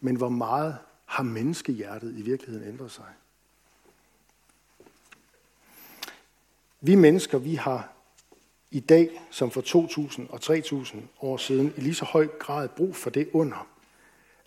Men 0.00 0.16
hvor 0.16 0.28
meget 0.28 0.78
har 1.04 1.23
menneskehjertet 1.23 2.18
i 2.18 2.23
virkeligheden 2.23 2.68
ændret 2.68 2.90
sig? 2.90 3.12
Vi 6.80 6.94
mennesker, 6.94 7.38
vi 7.38 7.54
har 7.54 7.93
i 8.75 8.81
dag, 8.81 9.21
som 9.31 9.50
for 9.50 9.61
2000 9.61 10.28
og 10.31 10.40
3000 10.40 11.02
år 11.21 11.37
siden, 11.37 11.75
i 11.76 11.81
lige 11.81 11.95
så 11.95 12.04
høj 12.04 12.26
grad 12.26 12.69
brug 12.69 12.97
for 12.97 13.11
det 13.11 13.28
under, 13.33 13.66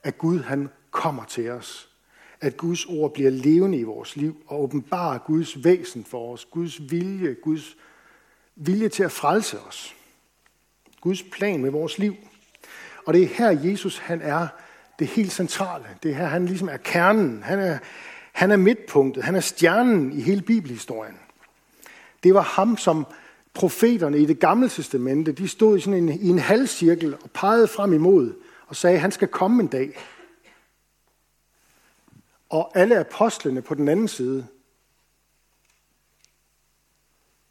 at 0.04 0.18
Gud 0.18 0.40
han 0.40 0.70
kommer 0.92 1.26
til 1.26 1.50
os. 1.50 1.90
At 2.42 2.58
Guds 2.58 2.86
ord 2.86 3.14
bliver 3.14 3.30
levende 3.30 3.78
i 3.78 3.84
vores 3.84 4.16
liv 4.16 4.38
og 4.48 4.64
åbenbarer 4.64 5.18
Guds 5.18 5.64
væsen 5.64 6.06
for 6.06 6.34
os, 6.34 6.46
Guds 6.46 6.92
vilje, 6.92 7.34
Guds 7.34 7.78
vilje 8.56 8.90
til 8.90 9.04
at 9.04 9.12
frelse 9.12 9.60
os. 9.60 9.96
Guds 11.02 11.24
plan 11.24 11.62
med 11.62 11.70
vores 11.70 11.98
liv. 11.98 12.16
Og 13.06 13.14
det 13.14 13.24
er 13.24 13.28
her, 13.28 13.50
Jesus 13.50 13.98
han 13.98 14.22
er 14.22 14.48
det 15.00 15.08
helt 15.08 15.32
centrale. 15.32 15.86
Det 16.04 16.12
er 16.12 16.16
her, 16.16 16.26
han 16.26 16.46
ligesom 16.46 16.70
er 16.70 16.78
kernen. 16.78 17.44
Han 17.44 17.60
er, 17.60 17.78
han 18.32 18.52
er 18.52 18.58
midtpunktet. 18.58 19.24
Han 19.24 19.36
er 19.36 19.40
stjernen 19.40 20.12
i 20.12 20.22
hele 20.22 20.42
bibelhistorien. 20.42 21.20
Det 22.24 22.34
var 22.34 22.42
ham, 22.42 22.78
som 22.78 23.06
profeterne 23.58 24.20
i 24.20 24.26
det 24.26 24.40
gamle 24.40 24.70
testamente, 24.70 25.32
de 25.32 25.48
stod 25.48 25.78
i, 25.78 25.82
sådan 25.82 26.04
en, 26.04 26.10
i 26.10 26.28
en 26.28 26.40
halvcirkel 26.40 27.14
og 27.14 27.32
pegede 27.32 27.68
frem 27.68 27.94
imod 27.94 28.34
og 28.68 28.76
sagde, 28.76 28.96
at 28.96 29.02
han 29.02 29.12
skal 29.12 29.28
komme 29.28 29.64
en 29.64 29.68
dag. 29.68 30.00
Og 32.50 32.78
alle 32.78 33.00
apostlene 33.00 33.62
på 33.62 33.74
den 33.74 33.88
anden 33.88 34.08
side, 34.08 34.48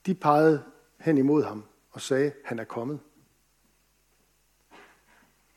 de 0.07 0.15
pegede 0.15 0.63
hen 1.01 1.19
imod 1.19 1.45
ham 1.45 1.65
og 1.91 2.01
sagde, 2.01 2.33
han 2.45 2.59
er 2.59 2.65
kommet. 2.65 3.01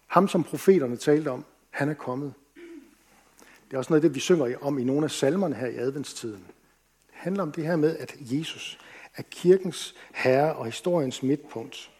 Ham, 0.07 0.27
som 0.27 0.43
profeterne 0.43 0.97
talte 0.97 1.31
om, 1.31 1.45
han 1.69 1.89
er 1.89 1.93
kommet. 1.93 2.33
Det 3.67 3.73
er 3.73 3.77
også 3.77 3.93
noget 3.93 4.03
af 4.03 4.09
det, 4.09 4.15
vi 4.15 4.19
synger 4.19 4.57
om 4.61 4.79
i 4.79 4.83
nogle 4.83 5.03
af 5.03 5.11
salmerne 5.11 5.55
her 5.55 5.67
i 5.67 5.75
adventstiden. 5.75 6.45
Det 7.07 7.15
handler 7.15 7.43
om 7.43 7.51
det 7.51 7.65
her 7.65 7.75
med, 7.75 7.97
at 7.97 8.15
Jesus 8.19 8.79
er 9.19 9.23
kirkens 9.31 9.95
herre 10.13 10.55
og 10.55 10.65
historiens 10.65 11.23
midtpunkt. 11.23 11.91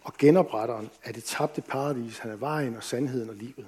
Og 0.00 0.14
genopretteren 0.18 0.90
af 1.04 1.14
det 1.14 1.24
tabte 1.24 1.60
paradis. 1.60 2.18
Han 2.18 2.30
er 2.30 2.36
vejen 2.36 2.76
og 2.76 2.84
sandheden 2.84 3.30
og 3.30 3.36
livet. 3.36 3.66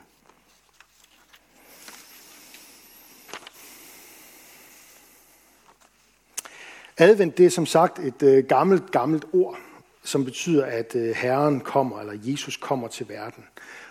Advent, 6.99 7.39
det 7.39 7.47
er 7.47 7.51
som 7.51 7.67
sagt 7.67 7.99
et 7.99 8.23
øh, 8.23 8.45
gammelt, 8.45 8.91
gammelt 8.91 9.25
ord, 9.33 9.59
som 10.03 10.25
betyder, 10.25 10.65
at 10.65 10.95
øh, 10.95 11.15
Herren 11.17 11.61
kommer, 11.61 12.01
eller 12.01 12.19
Jesus 12.23 12.57
kommer 12.57 12.89
til 12.89 13.09
verden. 13.09 13.45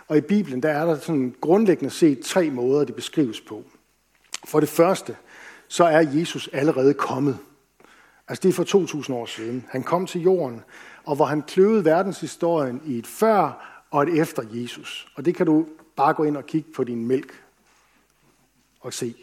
Og 0.07 0.17
i 0.17 0.21
Bibelen, 0.21 0.63
der 0.63 0.69
er 0.69 0.85
der 0.85 0.99
sådan 0.99 1.35
grundlæggende 1.41 1.93
set 1.93 2.19
tre 2.19 2.49
måder, 2.49 2.85
det 2.85 2.95
beskrives 2.95 3.41
på. 3.41 3.63
For 4.45 4.59
det 4.59 4.69
første, 4.69 5.15
så 5.67 5.83
er 5.83 5.99
Jesus 5.99 6.49
allerede 6.53 6.93
kommet. 6.93 7.37
Altså 8.27 8.41
det 8.41 8.49
er 8.49 8.53
for 8.53 8.63
2000 8.63 9.17
år 9.17 9.25
siden. 9.25 9.65
Han 9.69 9.83
kom 9.83 10.07
til 10.07 10.21
jorden, 10.21 10.61
og 11.05 11.15
hvor 11.15 11.25
han 11.25 11.41
kløvede 11.41 11.85
verdenshistorien 11.85 12.81
i 12.85 12.97
et 12.97 13.07
før 13.07 13.65
og 13.91 14.03
et 14.03 14.19
efter 14.19 14.43
Jesus. 14.51 15.07
Og 15.15 15.25
det 15.25 15.35
kan 15.35 15.45
du 15.45 15.65
bare 15.95 16.13
gå 16.13 16.23
ind 16.23 16.37
og 16.37 16.45
kigge 16.45 16.71
på 16.71 16.83
din 16.83 17.05
mælk 17.05 17.43
og 18.81 18.93
se. 18.93 19.15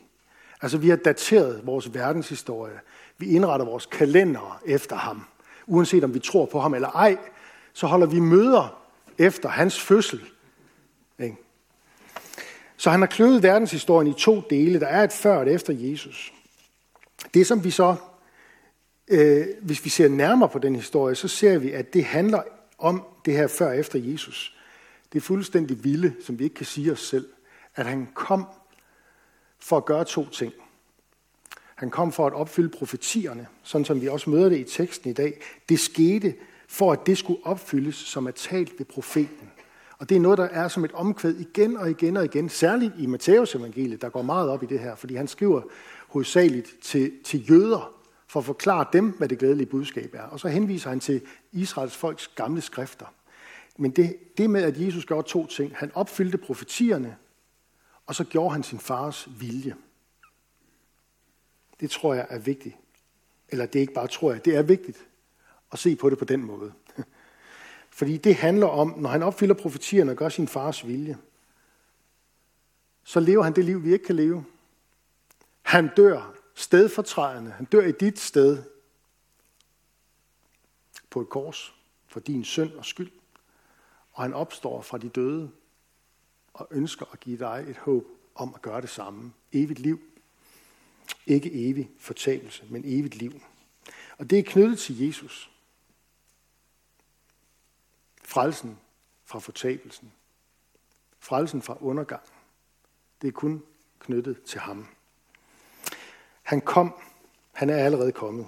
Altså 0.62 0.78
vi 0.78 0.88
har 0.88 0.96
dateret 0.96 1.66
vores 1.66 1.94
verdenshistorie. 1.94 2.80
Vi 3.18 3.26
indretter 3.26 3.66
vores 3.66 3.86
kalender 3.86 4.60
efter 4.66 4.96
ham. 4.96 5.24
Uanset 5.66 6.04
om 6.04 6.14
vi 6.14 6.18
tror 6.18 6.46
på 6.46 6.60
ham 6.60 6.74
eller 6.74 6.88
ej, 6.88 7.18
så 7.72 7.86
holder 7.86 8.06
vi 8.06 8.20
møder 8.20 8.82
efter 9.18 9.48
hans 9.48 9.80
fødsel. 9.80 10.20
Så 12.82 12.90
han 12.90 13.00
har 13.00 13.06
kløvet 13.06 13.42
verdenshistorien 13.42 14.08
i 14.08 14.14
to 14.18 14.42
dele. 14.50 14.80
Der 14.80 14.86
er 14.86 15.04
et 15.04 15.12
før 15.12 15.36
og 15.36 15.42
et 15.42 15.54
efter 15.54 15.72
Jesus. 15.72 16.32
Det 17.34 17.46
som 17.46 17.64
vi 17.64 17.70
så 17.70 17.96
øh, 19.08 19.46
hvis 19.62 19.84
vi 19.84 19.90
ser 19.90 20.08
nærmere 20.08 20.48
på 20.48 20.58
den 20.58 20.76
historie, 20.76 21.14
så 21.14 21.28
ser 21.28 21.58
vi, 21.58 21.70
at 21.70 21.94
det 21.94 22.04
handler 22.04 22.42
om 22.78 23.02
det 23.24 23.34
her 23.34 23.46
før 23.46 23.66
og 23.66 23.78
efter 23.78 23.98
Jesus. 23.98 24.56
Det 25.12 25.18
er 25.18 25.22
fuldstændig 25.22 25.84
vilde, 25.84 26.14
som 26.24 26.38
vi 26.38 26.44
ikke 26.44 26.54
kan 26.54 26.66
sige 26.66 26.92
os 26.92 27.00
selv, 27.00 27.26
at 27.74 27.86
han 27.86 28.08
kom 28.14 28.46
for 29.58 29.76
at 29.76 29.84
gøre 29.84 30.04
to 30.04 30.28
ting. 30.28 30.52
Han 31.74 31.90
kom 31.90 32.12
for 32.12 32.26
at 32.26 32.32
opfylde 32.32 32.68
profetierne, 32.68 33.46
sådan 33.62 33.84
som 33.84 34.00
vi 34.00 34.08
også 34.08 34.30
møder 34.30 34.48
det 34.48 34.58
i 34.58 34.64
teksten 34.64 35.10
i 35.10 35.12
dag. 35.12 35.40
Det 35.68 35.80
skete 35.80 36.34
for, 36.68 36.92
at 36.92 37.06
det 37.06 37.18
skulle 37.18 37.46
opfyldes, 37.46 37.94
som 37.94 38.26
er 38.26 38.30
talt 38.30 38.78
ved 38.78 38.86
profeten. 38.86 39.50
Og 39.98 40.08
det 40.08 40.16
er 40.16 40.20
noget, 40.20 40.38
der 40.38 40.44
er 40.44 40.68
som 40.68 40.84
et 40.84 40.92
omkvæd 40.92 41.34
igen 41.34 41.76
og 41.76 41.90
igen 41.90 42.16
og 42.16 42.24
igen, 42.24 42.48
særligt 42.48 42.92
i 42.98 43.06
Matteus 43.06 43.54
evangeliet, 43.54 44.02
der 44.02 44.08
går 44.08 44.22
meget 44.22 44.48
op 44.48 44.62
i 44.62 44.66
det 44.66 44.80
her, 44.80 44.94
fordi 44.94 45.14
han 45.14 45.28
skriver 45.28 45.62
hovedsageligt 46.08 46.74
til, 46.82 47.12
til 47.24 47.50
jøder, 47.50 48.01
for 48.32 48.40
at 48.40 48.46
forklare 48.46 48.86
dem, 48.92 49.10
hvad 49.10 49.28
det 49.28 49.38
glædelige 49.38 49.66
budskab 49.66 50.14
er. 50.14 50.22
Og 50.22 50.40
så 50.40 50.48
henviser 50.48 50.88
han 50.88 51.00
til 51.00 51.22
Israels 51.52 51.96
folks 51.96 52.28
gamle 52.28 52.60
skrifter. 52.60 53.06
Men 53.76 53.90
det, 53.90 54.16
det 54.36 54.50
med, 54.50 54.62
at 54.62 54.80
Jesus 54.80 55.06
gjorde 55.06 55.28
to 55.28 55.46
ting. 55.46 55.76
Han 55.76 55.90
opfyldte 55.94 56.38
profetierne, 56.38 57.16
og 58.06 58.14
så 58.14 58.24
gjorde 58.24 58.52
han 58.52 58.62
sin 58.62 58.78
fars 58.78 59.28
vilje. 59.40 59.74
Det 61.80 61.90
tror 61.90 62.14
jeg 62.14 62.26
er 62.30 62.38
vigtigt. 62.38 62.76
Eller 63.48 63.66
det 63.66 63.76
er 63.76 63.80
ikke 63.80 63.92
bare 63.92 64.08
tror 64.08 64.32
jeg, 64.32 64.44
det 64.44 64.56
er 64.56 64.62
vigtigt 64.62 65.06
at 65.72 65.78
se 65.78 65.96
på 65.96 66.10
det 66.10 66.18
på 66.18 66.24
den 66.24 66.44
måde. 66.44 66.72
Fordi 67.98 68.16
det 68.16 68.34
handler 68.34 68.66
om, 68.66 68.94
når 68.98 69.08
han 69.10 69.22
opfylder 69.22 69.54
profetierne 69.54 70.10
og 70.10 70.16
gør 70.16 70.28
sin 70.28 70.48
fars 70.48 70.86
vilje, 70.86 71.18
så 73.04 73.20
lever 73.20 73.42
han 73.42 73.56
det 73.56 73.64
liv, 73.64 73.84
vi 73.84 73.92
ikke 73.92 74.04
kan 74.04 74.16
leve. 74.16 74.44
Han 75.62 75.90
dør 75.96 76.41
stedfortrædende. 76.54 77.50
Han 77.50 77.66
dør 77.66 77.86
i 77.86 77.92
dit 77.92 78.18
sted 78.18 78.62
på 81.10 81.20
et 81.20 81.28
kors 81.28 81.74
for 82.06 82.20
din 82.20 82.44
synd 82.44 82.72
og 82.72 82.84
skyld. 82.84 83.10
Og 84.12 84.22
han 84.22 84.34
opstår 84.34 84.82
fra 84.82 84.98
de 84.98 85.08
døde 85.08 85.50
og 86.54 86.68
ønsker 86.70 87.06
at 87.12 87.20
give 87.20 87.38
dig 87.38 87.64
et 87.68 87.76
håb 87.76 88.06
om 88.34 88.54
at 88.54 88.62
gøre 88.62 88.80
det 88.80 88.90
samme. 88.90 89.32
Evigt 89.52 89.78
liv. 89.78 90.00
Ikke 91.26 91.70
evig 91.70 91.90
fortabelse, 91.98 92.64
men 92.70 92.82
evigt 92.84 93.14
liv. 93.14 93.42
Og 94.18 94.30
det 94.30 94.38
er 94.38 94.42
knyttet 94.42 94.78
til 94.78 95.06
Jesus. 95.06 95.50
Frelsen 98.24 98.78
fra 99.24 99.38
fortabelsen. 99.38 100.12
Frelsen 101.18 101.62
fra 101.62 101.76
undergang. 101.80 102.22
Det 103.22 103.28
er 103.28 103.32
kun 103.32 103.62
knyttet 103.98 104.42
til 104.42 104.60
ham. 104.60 104.88
Han 106.52 106.60
kom. 106.60 106.94
Han 107.52 107.70
er 107.70 107.76
allerede 107.76 108.12
kommet. 108.12 108.46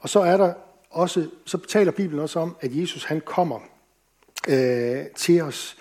Og 0.00 0.08
så 0.08 0.20
er 0.20 0.36
der 0.36 0.54
også, 0.90 1.28
så 1.44 1.58
taler 1.58 1.92
Bibelen 1.92 2.20
også 2.20 2.40
om, 2.40 2.56
at 2.60 2.76
Jesus 2.76 3.04
han 3.04 3.20
kommer 3.20 3.60
øh, 4.48 5.06
til 5.16 5.42
os 5.42 5.76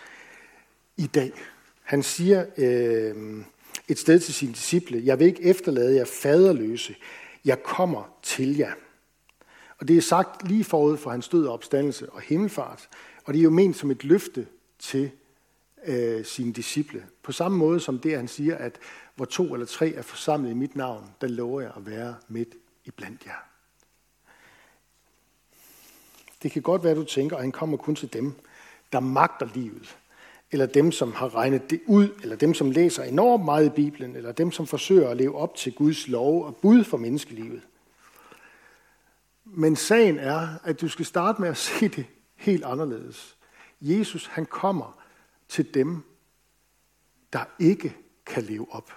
i 0.97 1.07
dag. 1.07 1.31
Han 1.83 2.03
siger 2.03 2.45
øh, 2.57 3.43
et 3.87 3.99
sted 3.99 4.19
til 4.19 4.33
sine 4.33 4.51
disciple, 4.51 5.01
jeg 5.03 5.19
vil 5.19 5.27
ikke 5.27 5.43
efterlade 5.43 5.95
jer 5.95 6.05
faderløse, 6.05 6.95
jeg 7.45 7.63
kommer 7.63 8.17
til 8.23 8.57
jer. 8.57 8.73
Og 9.79 9.87
det 9.87 9.97
er 9.97 10.01
sagt 10.01 10.47
lige 10.47 10.63
forud 10.63 10.97
for 10.97 11.11
hans 11.11 11.27
død 11.27 11.45
og 11.45 11.53
opstandelse 11.53 12.09
og 12.09 12.21
himmelfart, 12.21 12.89
og 13.25 13.33
det 13.33 13.39
er 13.39 13.43
jo 13.43 13.49
ment 13.49 13.75
som 13.75 13.91
et 13.91 14.03
løfte 14.03 14.47
til 14.79 15.11
øh, 15.85 16.25
sine 16.25 16.53
disciple. 16.53 17.05
På 17.23 17.31
samme 17.31 17.57
måde 17.57 17.79
som 17.79 17.99
det, 17.99 18.15
han 18.17 18.27
siger, 18.27 18.57
at 18.57 18.79
hvor 19.15 19.25
to 19.25 19.53
eller 19.53 19.65
tre 19.65 19.93
er 19.93 20.01
forsamlet 20.01 20.51
i 20.51 20.53
mit 20.53 20.75
navn, 20.75 21.09
der 21.21 21.27
lover 21.27 21.61
jeg 21.61 21.71
at 21.77 21.85
være 21.85 22.15
midt 22.27 22.55
i 22.85 22.91
blandt 22.91 23.25
jer. 23.25 23.47
Det 26.43 26.51
kan 26.51 26.61
godt 26.61 26.83
være, 26.83 26.91
at 26.91 26.97
du 26.97 27.03
tænker, 27.03 27.35
at 27.35 27.41
han 27.41 27.51
kommer 27.51 27.77
kun 27.77 27.95
til 27.95 28.13
dem, 28.13 28.33
der 28.91 28.99
magter 28.99 29.47
livet, 29.53 29.97
eller 30.51 30.65
dem, 30.65 30.91
som 30.91 31.13
har 31.13 31.35
regnet 31.35 31.69
det 31.69 31.81
ud, 31.85 32.09
eller 32.21 32.35
dem, 32.35 32.53
som 32.53 32.71
læser 32.71 33.03
enormt 33.03 33.45
meget 33.45 33.65
i 33.65 33.69
Bibelen, 33.69 34.15
eller 34.15 34.31
dem, 34.31 34.51
som 34.51 34.67
forsøger 34.67 35.09
at 35.09 35.17
leve 35.17 35.35
op 35.35 35.55
til 35.55 35.73
Guds 35.73 36.07
lov 36.07 36.45
og 36.45 36.55
bud 36.55 36.83
for 36.83 36.97
menneskelivet. 36.97 37.61
Men 39.45 39.75
sagen 39.75 40.19
er, 40.19 40.47
at 40.63 40.81
du 40.81 40.87
skal 40.87 41.05
starte 41.05 41.41
med 41.41 41.49
at 41.49 41.57
se 41.57 41.87
det 41.87 42.05
helt 42.35 42.63
anderledes. 42.63 43.37
Jesus, 43.81 44.25
han 44.25 44.45
kommer 44.45 45.02
til 45.53 45.73
dem, 45.73 46.03
der 47.33 47.45
ikke 47.59 47.97
kan 48.25 48.43
leve 48.43 48.71
op 48.71 48.91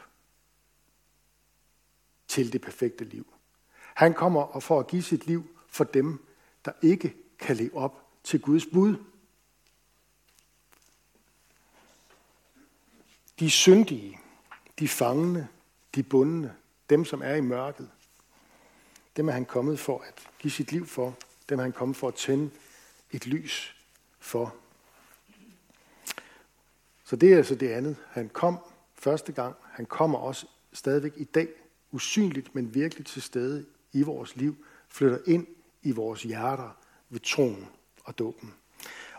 til 2.28 2.52
det 2.52 2.60
perfekte 2.60 3.04
liv. 3.04 3.32
Han 3.94 4.14
kommer 4.14 4.42
og 4.42 4.62
for 4.62 4.80
at 4.80 4.86
give 4.86 5.02
sit 5.02 5.26
liv 5.26 5.56
for 5.68 5.84
dem, 5.84 6.26
der 6.64 6.72
ikke 6.82 7.16
kan 7.38 7.56
leve 7.56 7.76
op 7.76 8.10
til 8.24 8.40
Guds 8.40 8.66
bud. 8.66 8.96
De 13.40 13.50
syndige, 13.50 14.18
de 14.78 14.88
fangne, 14.88 15.48
de 15.94 16.02
bundne, 16.02 16.56
dem 16.90 17.04
som 17.04 17.22
er 17.22 17.34
i 17.34 17.40
mørket, 17.40 17.90
dem 19.16 19.28
er 19.28 19.32
han 19.32 19.44
kommet 19.44 19.80
for 19.80 19.98
at 19.98 20.28
give 20.38 20.50
sit 20.50 20.72
liv 20.72 20.86
for, 20.86 21.16
dem 21.48 21.58
er 21.58 21.62
han 21.62 21.72
kommet 21.72 21.96
for 21.96 22.08
at 22.08 22.14
tænde 22.14 22.50
et 23.10 23.26
lys 23.26 23.76
for. 24.18 24.56
Så 27.06 27.16
det 27.16 27.32
er 27.32 27.36
altså 27.36 27.54
det 27.54 27.68
andet. 27.68 27.96
Han 28.08 28.28
kom 28.28 28.58
første 28.94 29.32
gang, 29.32 29.54
han 29.62 29.86
kommer 29.86 30.18
også 30.18 30.46
stadigvæk 30.72 31.12
i 31.16 31.24
dag, 31.24 31.48
usynligt, 31.90 32.54
men 32.54 32.74
virkelig 32.74 33.06
til 33.06 33.22
stede 33.22 33.66
i 33.92 34.02
vores 34.02 34.36
liv, 34.36 34.56
flytter 34.88 35.18
ind 35.26 35.46
i 35.82 35.90
vores 35.90 36.22
hjerter 36.22 36.76
ved 37.10 37.20
troen 37.20 37.68
og 38.04 38.18
dåben. 38.18 38.54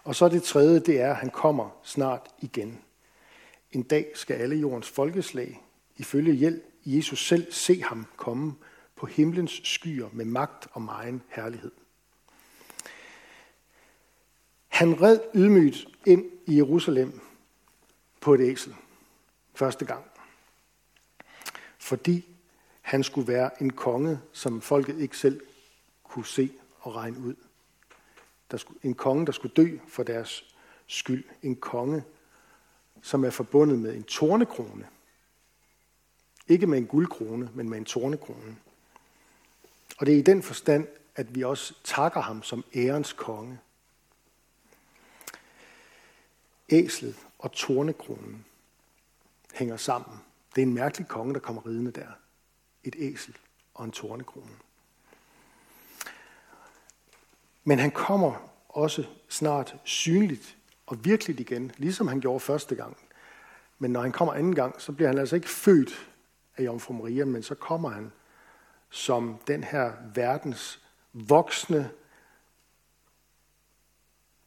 Og 0.04 0.16
så 0.16 0.30
det 0.30 0.44
tredje, 0.44 0.80
det 0.80 1.02
er, 1.02 1.10
at 1.10 1.16
han 1.16 1.30
kommer 1.30 1.70
snart 1.84 2.28
igen. 2.40 2.82
En 3.72 3.84
dag 3.84 4.12
skal 4.16 4.36
alle 4.36 4.56
jordens 4.56 4.90
folkeslag, 4.90 5.64
ifølge 5.98 6.34
hjælp 6.34 6.64
Jesus 6.86 7.28
selv, 7.28 7.52
se 7.52 7.82
ham 7.82 8.06
komme 8.16 8.54
på 8.96 9.06
himlens 9.06 9.62
skyer 9.64 10.10
med 10.12 10.26
magt 10.26 10.68
og 10.72 10.82
megen 10.82 11.22
herlighed. 11.28 11.72
Han 14.68 15.02
red 15.02 15.20
ydmygt 15.36 15.88
ind 16.06 16.26
i 16.46 16.58
Jerusalem 16.58 17.22
på 18.28 18.34
et 18.34 18.42
æsel 18.42 18.76
første 19.56 19.86
gang, 19.86 20.06
fordi 21.78 22.26
han 22.82 23.04
skulle 23.04 23.28
være 23.28 23.62
en 23.62 23.70
konge, 23.70 24.20
som 24.32 24.62
folket 24.62 25.00
ikke 25.00 25.18
selv 25.18 25.42
kunne 26.04 26.26
se 26.26 26.52
og 26.80 26.96
regne 26.96 27.20
ud. 27.20 27.36
Der 28.52 28.58
skulle, 28.58 28.80
en 28.84 28.94
konge, 28.94 29.26
der 29.26 29.32
skulle 29.32 29.54
dø 29.54 29.78
for 29.88 30.04
deres 30.04 30.56
skyld. 30.88 31.24
En 31.42 31.56
konge, 31.56 32.04
som 33.02 33.26
er 33.26 33.30
forbundet 33.30 33.80
med 33.80 33.96
en 33.96 34.04
tornekrone. 34.04 34.88
Ikke 36.48 36.68
med 36.68 36.78
en 36.78 36.88
guldkrone, 36.88 37.50
men 37.54 37.70
med 37.70 37.78
en 37.78 37.86
tornekrone. 37.86 38.58
Og 39.98 40.06
det 40.06 40.14
er 40.14 40.20
i 40.20 40.22
den 40.22 40.44
forstand, 40.44 40.88
at 41.16 41.36
vi 41.36 41.44
også 41.44 41.74
takker 41.84 42.22
ham 42.22 42.44
som 42.44 42.64
ærens 42.76 43.14
konge. 43.14 43.60
Æslet 46.70 47.27
og 47.40 47.52
tornekronen 47.52 48.46
hænger 49.54 49.78
sammen. 49.78 50.18
Det 50.56 50.62
er 50.62 50.66
en 50.66 50.74
mærkelig 50.74 51.08
konge, 51.08 51.34
der 51.34 51.40
kommer 51.40 51.66
ridende 51.66 51.92
der. 51.92 52.08
Et 52.84 52.96
æsel 52.98 53.38
og 53.74 53.86
en 53.86 53.92
tornekrone. 53.92 54.52
Men 57.64 57.80
han 57.80 57.92
kommer 57.92 58.52
også 58.70 59.06
snart 59.30 59.76
synligt 59.84 60.58
og 60.86 61.06
virkeligt 61.06 61.40
igen, 61.40 61.72
ligesom 61.78 62.08
han 62.08 62.20
gjorde 62.20 62.40
første 62.40 62.76
gang. 62.76 62.98
Men 63.80 63.92
når 63.92 64.02
han 64.02 64.12
kommer 64.12 64.34
anden 64.34 64.56
gang, 64.56 64.82
så 64.82 64.92
bliver 64.92 65.10
han 65.10 65.18
altså 65.18 65.36
ikke 65.36 65.50
født 65.50 66.10
af 66.58 66.66
Jomfru 66.66 66.94
Maria, 66.94 67.26
men 67.26 67.44
så 67.44 67.56
kommer 67.56 67.90
han 67.90 68.12
som 68.90 69.40
den 69.48 69.64
her 69.64 69.94
verdens 70.14 70.84
voksne 71.14 71.92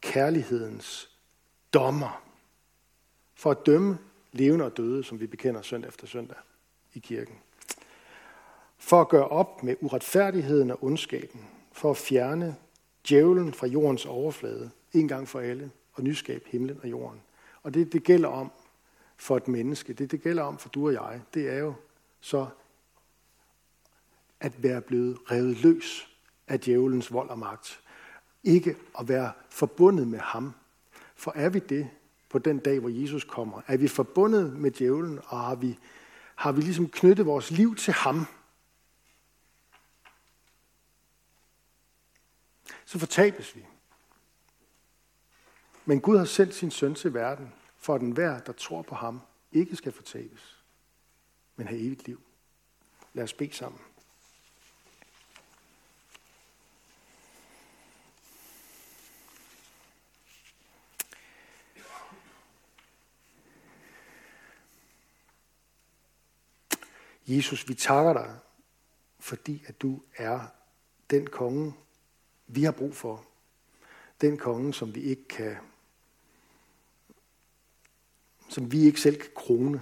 kærlighedens 0.01 1.17
dommer 1.73 2.30
for 3.41 3.51
at 3.51 3.65
dømme 3.65 3.97
levende 4.31 4.65
og 4.65 4.77
døde, 4.77 5.03
som 5.03 5.19
vi 5.19 5.27
bekender 5.27 5.61
søndag 5.61 5.87
efter 5.87 6.07
søndag 6.07 6.37
i 6.93 6.99
kirken. 6.99 7.35
For 8.77 9.01
at 9.01 9.09
gøre 9.09 9.27
op 9.27 9.63
med 9.63 9.75
uretfærdigheden 9.81 10.71
og 10.71 10.83
ondskaben. 10.83 11.47
For 11.71 11.91
at 11.91 11.97
fjerne 11.97 12.55
djævlen 13.09 13.53
fra 13.53 13.67
jordens 13.67 14.05
overflade 14.05 14.71
en 14.93 15.07
gang 15.07 15.27
for 15.27 15.39
alle 15.39 15.71
og 15.93 16.03
nyskabe 16.03 16.43
himlen 16.47 16.79
og 16.83 16.89
jorden. 16.89 17.21
Og 17.63 17.73
det, 17.73 17.93
det 17.93 18.03
gælder 18.03 18.29
om 18.29 18.51
for 19.17 19.37
et 19.37 19.47
menneske, 19.47 19.93
det, 19.93 20.11
det 20.11 20.21
gælder 20.21 20.43
om 20.43 20.57
for 20.57 20.69
du 20.69 20.87
og 20.87 20.93
jeg, 20.93 21.21
det 21.33 21.49
er 21.49 21.57
jo 21.57 21.73
så 22.19 22.47
at 24.39 24.63
være 24.63 24.81
blevet 24.81 25.17
revet 25.31 25.63
løs 25.63 26.09
af 26.47 26.59
djævelens 26.59 27.13
vold 27.13 27.29
og 27.29 27.39
magt. 27.39 27.79
Ikke 28.43 28.75
at 28.99 29.07
være 29.07 29.31
forbundet 29.49 30.07
med 30.07 30.19
ham. 30.19 30.53
For 31.15 31.31
er 31.35 31.49
vi 31.49 31.59
det 31.59 31.89
på 32.31 32.39
den 32.39 32.59
dag, 32.59 32.79
hvor 32.79 32.89
Jesus 32.89 33.23
kommer? 33.23 33.61
Er 33.67 33.77
vi 33.77 33.87
forbundet 33.87 34.53
med 34.53 34.71
djævlen, 34.71 35.19
og 35.25 35.39
har 35.39 35.55
vi, 35.55 35.79
har 36.35 36.51
vi 36.51 36.61
ligesom 36.61 36.89
knyttet 36.89 37.25
vores 37.25 37.51
liv 37.51 37.75
til 37.75 37.93
ham? 37.93 38.25
Så 42.85 42.99
fortabes 42.99 43.55
vi. 43.55 43.65
Men 45.85 46.01
Gud 46.01 46.17
har 46.17 46.25
sendt 46.25 46.55
sin 46.55 46.71
søn 46.71 46.95
til 46.95 47.13
verden, 47.13 47.53
for 47.77 47.95
at 47.95 48.01
enhver, 48.01 48.39
der 48.39 48.53
tror 48.53 48.81
på 48.81 48.95
ham, 48.95 49.21
ikke 49.51 49.75
skal 49.75 49.91
fortabes, 49.91 50.63
men 51.55 51.67
have 51.67 51.81
evigt 51.81 52.07
liv. 52.07 52.21
Lad 53.13 53.23
os 53.23 53.33
bede 53.33 53.53
sammen. 53.53 53.81
Jesus, 67.27 67.69
vi 67.69 67.73
takker 67.73 68.13
dig, 68.13 68.35
fordi 69.19 69.63
at 69.67 69.81
du 69.81 70.01
er 70.15 70.39
den 71.09 71.27
konge, 71.27 71.73
vi 72.47 72.63
har 72.63 72.71
brug 72.71 72.95
for. 72.95 73.25
Den 74.21 74.37
konge, 74.37 74.73
som 74.73 74.95
vi 74.95 75.01
ikke 75.01 75.27
kan 75.27 75.57
som 78.51 78.71
vi 78.71 78.79
ikke 78.79 79.01
selv 79.01 79.19
kan 79.19 79.31
krone. 79.35 79.81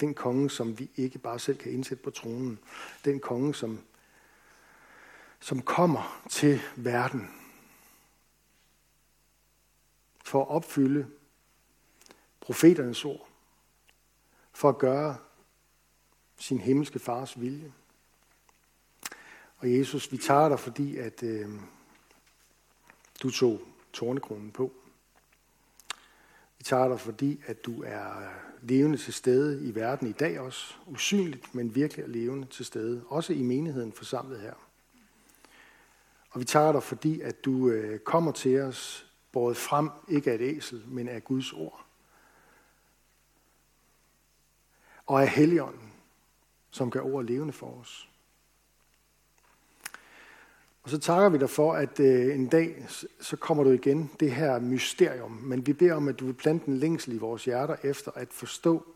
Den 0.00 0.14
konge, 0.14 0.50
som 0.50 0.78
vi 0.78 0.90
ikke 0.96 1.18
bare 1.18 1.38
selv 1.38 1.58
kan 1.58 1.72
indsætte 1.72 2.04
på 2.04 2.10
tronen. 2.10 2.58
Den 3.04 3.20
konge, 3.20 3.54
som, 3.54 3.80
som 5.40 5.62
kommer 5.62 6.22
til 6.30 6.60
verden 6.76 7.30
for 10.24 10.42
at 10.42 10.48
opfylde 10.48 11.06
profeternes 12.40 13.04
ord. 13.04 13.28
For 14.52 14.68
at 14.68 14.78
gøre 14.78 15.16
sin 16.38 16.60
himmelske 16.60 16.98
fars 16.98 17.40
vilje. 17.40 17.72
Og 19.56 19.72
Jesus, 19.72 20.12
vi 20.12 20.16
tager 20.16 20.48
dig, 20.48 20.60
fordi 20.60 20.96
at 20.96 21.22
øh, 21.22 21.48
du 23.22 23.30
tog 23.30 23.60
tornekronen 23.92 24.50
på. 24.50 24.72
Vi 26.58 26.64
tager 26.64 26.88
dig, 26.88 27.00
fordi 27.00 27.40
at 27.46 27.64
du 27.64 27.82
er 27.82 28.30
levende 28.62 28.98
til 28.98 29.12
stede 29.12 29.68
i 29.68 29.74
verden 29.74 30.08
i 30.08 30.12
dag 30.12 30.40
også. 30.40 30.74
Usynligt, 30.86 31.54
men 31.54 31.74
virkelig 31.74 32.08
levende 32.08 32.46
til 32.46 32.64
stede. 32.64 33.04
Også 33.08 33.32
i 33.32 33.42
menigheden 33.42 33.92
forsamlet 33.92 34.40
her. 34.40 34.54
Og 36.30 36.40
vi 36.40 36.44
tager 36.44 36.72
dig, 36.72 36.82
fordi 36.82 37.20
at 37.20 37.44
du 37.44 37.68
øh, 37.68 37.98
kommer 37.98 38.32
til 38.32 38.60
os, 38.60 39.06
båret 39.32 39.56
frem, 39.56 39.90
ikke 40.08 40.30
af 40.30 40.34
et 40.34 40.40
æsel, 40.40 40.84
men 40.86 41.08
af 41.08 41.24
Guds 41.24 41.52
ord. 41.52 41.86
Og 45.06 45.22
af 45.22 45.28
Helligånden 45.28 45.91
som 46.72 46.90
gør 46.90 47.00
ordet 47.00 47.30
levende 47.30 47.52
for 47.52 47.80
os. 47.80 48.08
Og 50.82 50.90
så 50.90 50.98
takker 50.98 51.28
vi 51.28 51.38
dig 51.38 51.50
for, 51.50 51.72
at 51.72 52.00
øh, 52.00 52.34
en 52.34 52.46
dag, 52.46 52.86
så 53.20 53.36
kommer 53.36 53.64
du 53.64 53.70
igen, 53.70 54.10
det 54.20 54.32
her 54.32 54.58
mysterium. 54.58 55.30
Men 55.30 55.66
vi 55.66 55.72
beder 55.72 55.94
om, 55.94 56.08
at 56.08 56.20
du 56.20 56.26
vil 56.26 56.34
plante 56.34 56.68
en 56.68 56.76
længsel 56.76 57.12
i 57.12 57.18
vores 57.18 57.44
hjerter 57.44 57.76
efter 57.82 58.10
at 58.14 58.32
forstå 58.32 58.86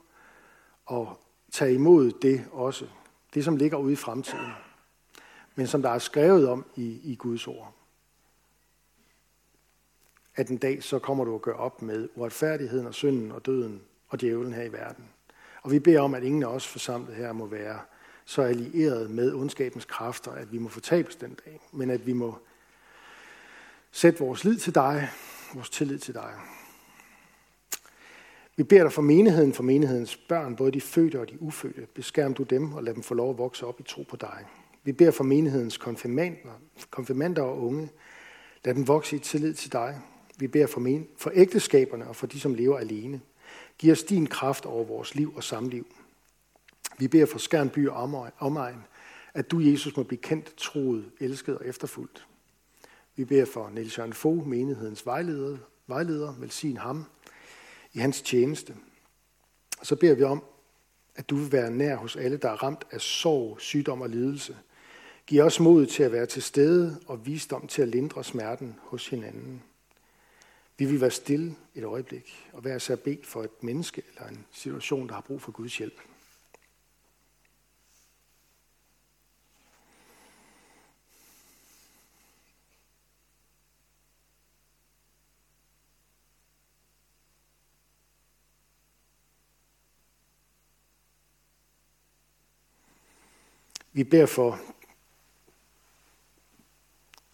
og 0.87 1.21
tage 1.53 1.75
imod 1.75 2.13
det 2.23 2.45
også. 2.53 2.87
Det, 3.35 3.45
som 3.45 3.57
ligger 3.57 3.79
ude 3.79 3.93
i 3.93 3.97
fremtiden. 3.97 4.51
Men 5.55 5.67
som 5.67 5.83
der 5.83 5.91
er 5.91 5.99
skrevet 5.99 6.49
om 6.49 6.65
i, 6.77 7.01
i 7.13 7.15
Guds 7.15 7.47
ord. 7.47 7.73
At 10.35 10.49
en 10.49 10.59
dag, 10.59 10.83
så 10.83 10.99
kommer 10.99 11.25
du 11.25 11.35
at 11.35 11.43
gøre 11.43 11.57
op 11.57 11.83
med 11.83 12.09
uretfærdigheden 12.15 12.87
og 12.87 12.95
synden 12.95 13.33
og 13.33 13.47
døden 13.47 13.83
og 14.09 14.21
djævlen 14.21 14.53
her 14.53 14.63
i 14.63 14.73
verden. 14.73 15.05
Og 15.67 15.73
vi 15.73 15.79
beder 15.79 16.01
om, 16.01 16.15
at 16.15 16.23
ingen 16.23 16.43
af 16.43 16.47
os 16.47 16.67
forsamlet 16.67 17.17
her 17.17 17.33
må 17.33 17.47
være 17.47 17.79
så 18.25 18.43
allieret 18.43 19.11
med 19.11 19.35
ondskabens 19.35 19.85
kræfter, 19.85 20.33
at 20.33 20.53
vi 20.53 20.59
må 20.59 20.69
fortabes 20.69 21.17
den 21.17 21.39
dag, 21.45 21.61
men 21.73 21.91
at 21.91 22.07
vi 22.07 22.13
må 22.13 22.39
sætte 23.91 24.19
vores 24.19 24.45
lid 24.45 24.57
til 24.57 24.75
dig, 24.75 25.09
vores 25.55 25.71
tillid 25.71 25.99
til 25.99 26.15
dig. 26.15 26.33
Vi 28.57 28.63
beder 28.63 28.83
dig 28.83 28.93
for 28.93 29.03
menigheden, 29.03 29.53
for 29.53 29.63
menighedens 29.63 30.17
børn, 30.17 30.57
både 30.57 30.73
de 30.73 30.81
fødte 30.81 31.21
og 31.21 31.31
de 31.31 31.43
ufødte. 31.43 31.87
Beskærm 31.95 32.35
du 32.35 32.43
dem 32.43 32.73
og 32.73 32.85
lad 32.85 32.95
dem 32.95 33.03
få 33.03 33.15
lov 33.15 33.31
at 33.31 33.39
vokse 33.39 33.67
op 33.67 33.81
i 33.81 33.83
tro 33.83 34.03
på 34.03 34.17
dig. 34.17 34.45
Vi 34.85 34.93
beder 34.93 35.11
for 35.11 35.25
menighedens 35.25 35.77
konfirmander, 35.77 36.61
konfirmander 36.91 37.43
og 37.43 37.63
unge. 37.63 37.91
Lad 38.65 38.75
dem 38.75 38.89
vokse 38.89 39.17
i 39.17 39.19
tillid 39.19 39.55
til 39.55 39.73
dig. 39.73 40.01
Vi 40.39 40.47
beder 40.47 40.67
for, 40.67 40.81
men, 40.81 41.09
for 41.17 41.31
ægteskaberne 41.35 42.09
og 42.09 42.17
for 42.17 42.27
de, 42.27 42.41
som 42.41 42.55
lever 42.55 42.79
alene. 42.79 43.21
Giv 43.79 43.93
os 43.93 44.03
din 44.03 44.27
kraft 44.27 44.67
over 44.67 44.85
vores 44.85 45.15
liv 45.15 45.37
og 45.37 45.45
samliv. 45.45 45.87
Vi 46.99 47.09
beder 47.09 47.27
for 47.27 47.39
Skærnby 47.39 47.89
og 47.89 48.31
omegn, 48.39 48.85
at 49.35 49.51
du, 49.51 49.61
Jesus, 49.61 49.97
må 49.97 50.03
blive 50.03 50.21
kendt, 50.21 50.57
troet, 50.57 51.11
elsket 51.21 51.59
og 51.59 51.67
efterfuldt. 51.67 52.27
Vi 53.17 53.25
beder 53.25 53.45
for 53.45 53.69
Niels 53.69 53.99
Jørgen 53.99 54.13
Fogh, 54.13 54.47
menighedens 54.47 55.07
vejleder, 55.07 55.59
vejleder, 55.87 56.35
velsign 56.39 56.77
ham 56.77 57.05
i 57.93 57.99
hans 57.99 58.23
tjeneste. 58.23 58.75
Og 59.79 59.87
så 59.87 59.97
beder 59.97 60.15
vi 60.15 60.23
om, 60.23 60.45
at 61.17 61.31
du 61.31 61.37
vil 61.37 61.53
være 61.53 61.71
nær 61.71 61.97
hos 61.97 62.17
alle, 62.17 62.37
der 62.37 62.51
er 62.51 62.63
ramt 62.63 62.85
af 62.91 63.01
sorg, 63.01 63.61
sygdom 63.61 64.01
og 64.01 64.09
lidelse. 64.09 64.57
Giv 65.27 65.43
os 65.43 65.61
mod 65.61 65.87
til 65.87 66.03
at 66.03 66.13
være 66.13 66.27
til 66.27 66.43
stede 66.43 67.01
og 67.07 67.27
visdom 67.27 67.67
til 67.67 67.83
at 67.83 67.89
lindre 67.89 68.25
smerten 68.25 68.77
hos 68.83 69.09
hinanden. 69.09 69.63
Vi 70.79 70.85
vil 70.85 71.01
være 71.01 71.11
stille 71.11 71.57
et 71.75 71.85
øjeblik 71.85 72.49
og 72.53 72.65
være 72.65 72.81
så 72.81 72.97
bede 72.97 73.27
for 73.27 73.43
et 73.43 73.63
menneske 73.63 74.03
eller 74.09 74.29
en 74.29 74.47
situation, 74.53 75.09
der 75.09 75.15
har 75.15 75.21
brug 75.21 75.43
for 75.43 75.53
Guds 75.53 75.79
hjælp. 75.79 76.01
Vi 93.93 94.05
beder 94.05 94.27
for 94.27 94.61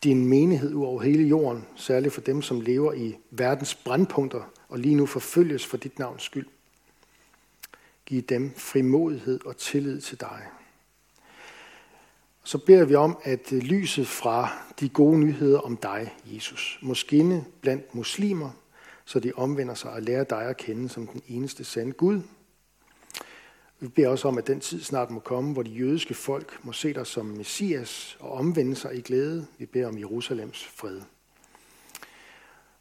din 0.04 0.26
menighed 0.26 0.74
ud 0.74 0.84
over 0.84 1.02
hele 1.02 1.24
jorden, 1.24 1.66
særligt 1.76 2.14
for 2.14 2.20
dem, 2.20 2.42
som 2.42 2.60
lever 2.60 2.92
i 2.92 3.16
verdens 3.30 3.74
brandpunkter 3.74 4.42
og 4.68 4.78
lige 4.78 4.94
nu 4.94 5.06
forfølges 5.06 5.66
for 5.66 5.76
dit 5.76 5.98
navns 5.98 6.22
skyld. 6.22 6.46
Giv 8.06 8.22
dem 8.22 8.52
frimodighed 8.56 9.46
og 9.46 9.56
tillid 9.56 10.00
til 10.00 10.20
dig. 10.20 10.42
Så 12.44 12.58
beder 12.58 12.84
vi 12.84 12.94
om, 12.94 13.18
at 13.22 13.52
lyset 13.52 14.06
fra 14.06 14.48
de 14.80 14.88
gode 14.88 15.18
nyheder 15.18 15.58
om 15.58 15.76
dig, 15.76 16.14
Jesus, 16.26 16.78
må 16.82 16.94
skinne 16.94 17.44
blandt 17.60 17.94
muslimer, 17.94 18.50
så 19.04 19.20
de 19.20 19.32
omvender 19.36 19.74
sig 19.74 19.90
og 19.90 20.02
lærer 20.02 20.24
dig 20.24 20.42
at 20.42 20.56
kende 20.56 20.88
som 20.88 21.06
den 21.06 21.22
eneste 21.28 21.64
sande 21.64 21.92
Gud, 21.92 22.20
vi 23.82 23.88
beder 23.88 24.08
også 24.08 24.28
om, 24.28 24.38
at 24.38 24.46
den 24.46 24.60
tid 24.60 24.82
snart 24.82 25.10
må 25.10 25.20
komme, 25.20 25.52
hvor 25.52 25.62
de 25.62 25.70
jødiske 25.70 26.14
folk 26.14 26.58
må 26.62 26.72
se 26.72 26.92
dig 26.92 27.06
som 27.06 27.26
Messias 27.26 28.16
og 28.20 28.32
omvende 28.32 28.76
sig 28.76 28.96
i 28.96 29.00
glæde. 29.00 29.46
Vi 29.58 29.66
beder 29.66 29.88
om 29.88 29.98
Jerusalems 29.98 30.64
fred. 30.64 31.00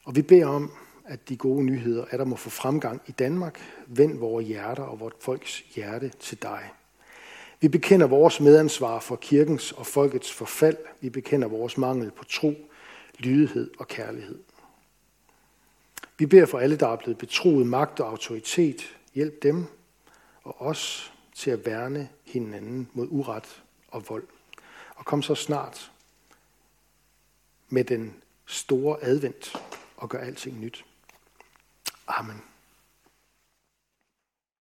Og 0.03 0.15
vi 0.15 0.21
beder 0.21 0.47
om, 0.47 0.71
at 1.05 1.29
de 1.29 1.37
gode 1.37 1.63
nyheder, 1.63 2.05
at 2.09 2.19
der 2.19 2.25
må 2.25 2.35
få 2.35 2.49
fremgang 2.49 3.01
i 3.07 3.11
Danmark. 3.11 3.61
Vend 3.87 4.19
vores 4.19 4.47
hjerter 4.47 4.83
og 4.83 4.99
vort 4.99 5.13
folks 5.19 5.63
hjerte 5.75 6.11
til 6.19 6.41
dig. 6.41 6.69
Vi 7.61 7.67
bekender 7.67 8.07
vores 8.07 8.39
medansvar 8.39 8.99
for 8.99 9.15
kirkens 9.15 9.71
og 9.71 9.85
folkets 9.85 10.31
forfald. 10.31 10.77
Vi 10.99 11.09
bekender 11.09 11.47
vores 11.47 11.77
mangel 11.77 12.11
på 12.11 12.23
tro, 12.23 12.53
lydighed 13.19 13.71
og 13.79 13.87
kærlighed. 13.87 14.39
Vi 16.17 16.25
beder 16.25 16.45
for 16.45 16.59
alle, 16.59 16.75
der 16.75 16.87
er 16.87 16.95
blevet 16.95 17.17
betroet 17.17 17.67
magt 17.67 17.99
og 17.99 18.09
autoritet. 18.09 18.97
Hjælp 19.13 19.43
dem, 19.43 19.65
og 20.43 20.62
os 20.62 21.13
til 21.36 21.51
at 21.51 21.65
værne 21.65 22.10
hinanden 22.25 22.89
mod 22.93 23.08
uret 23.10 23.63
og 23.88 24.10
vold. 24.10 24.27
Og 24.95 25.06
kom 25.06 25.21
så 25.21 25.36
snart 25.36 25.91
med 27.69 27.84
den 27.84 28.21
store 28.45 29.04
advent 29.04 29.56
og 29.97 30.10
gør 30.10 30.19
alting 30.19 30.60
nyt. 30.60 30.86
Amen. 32.08 32.41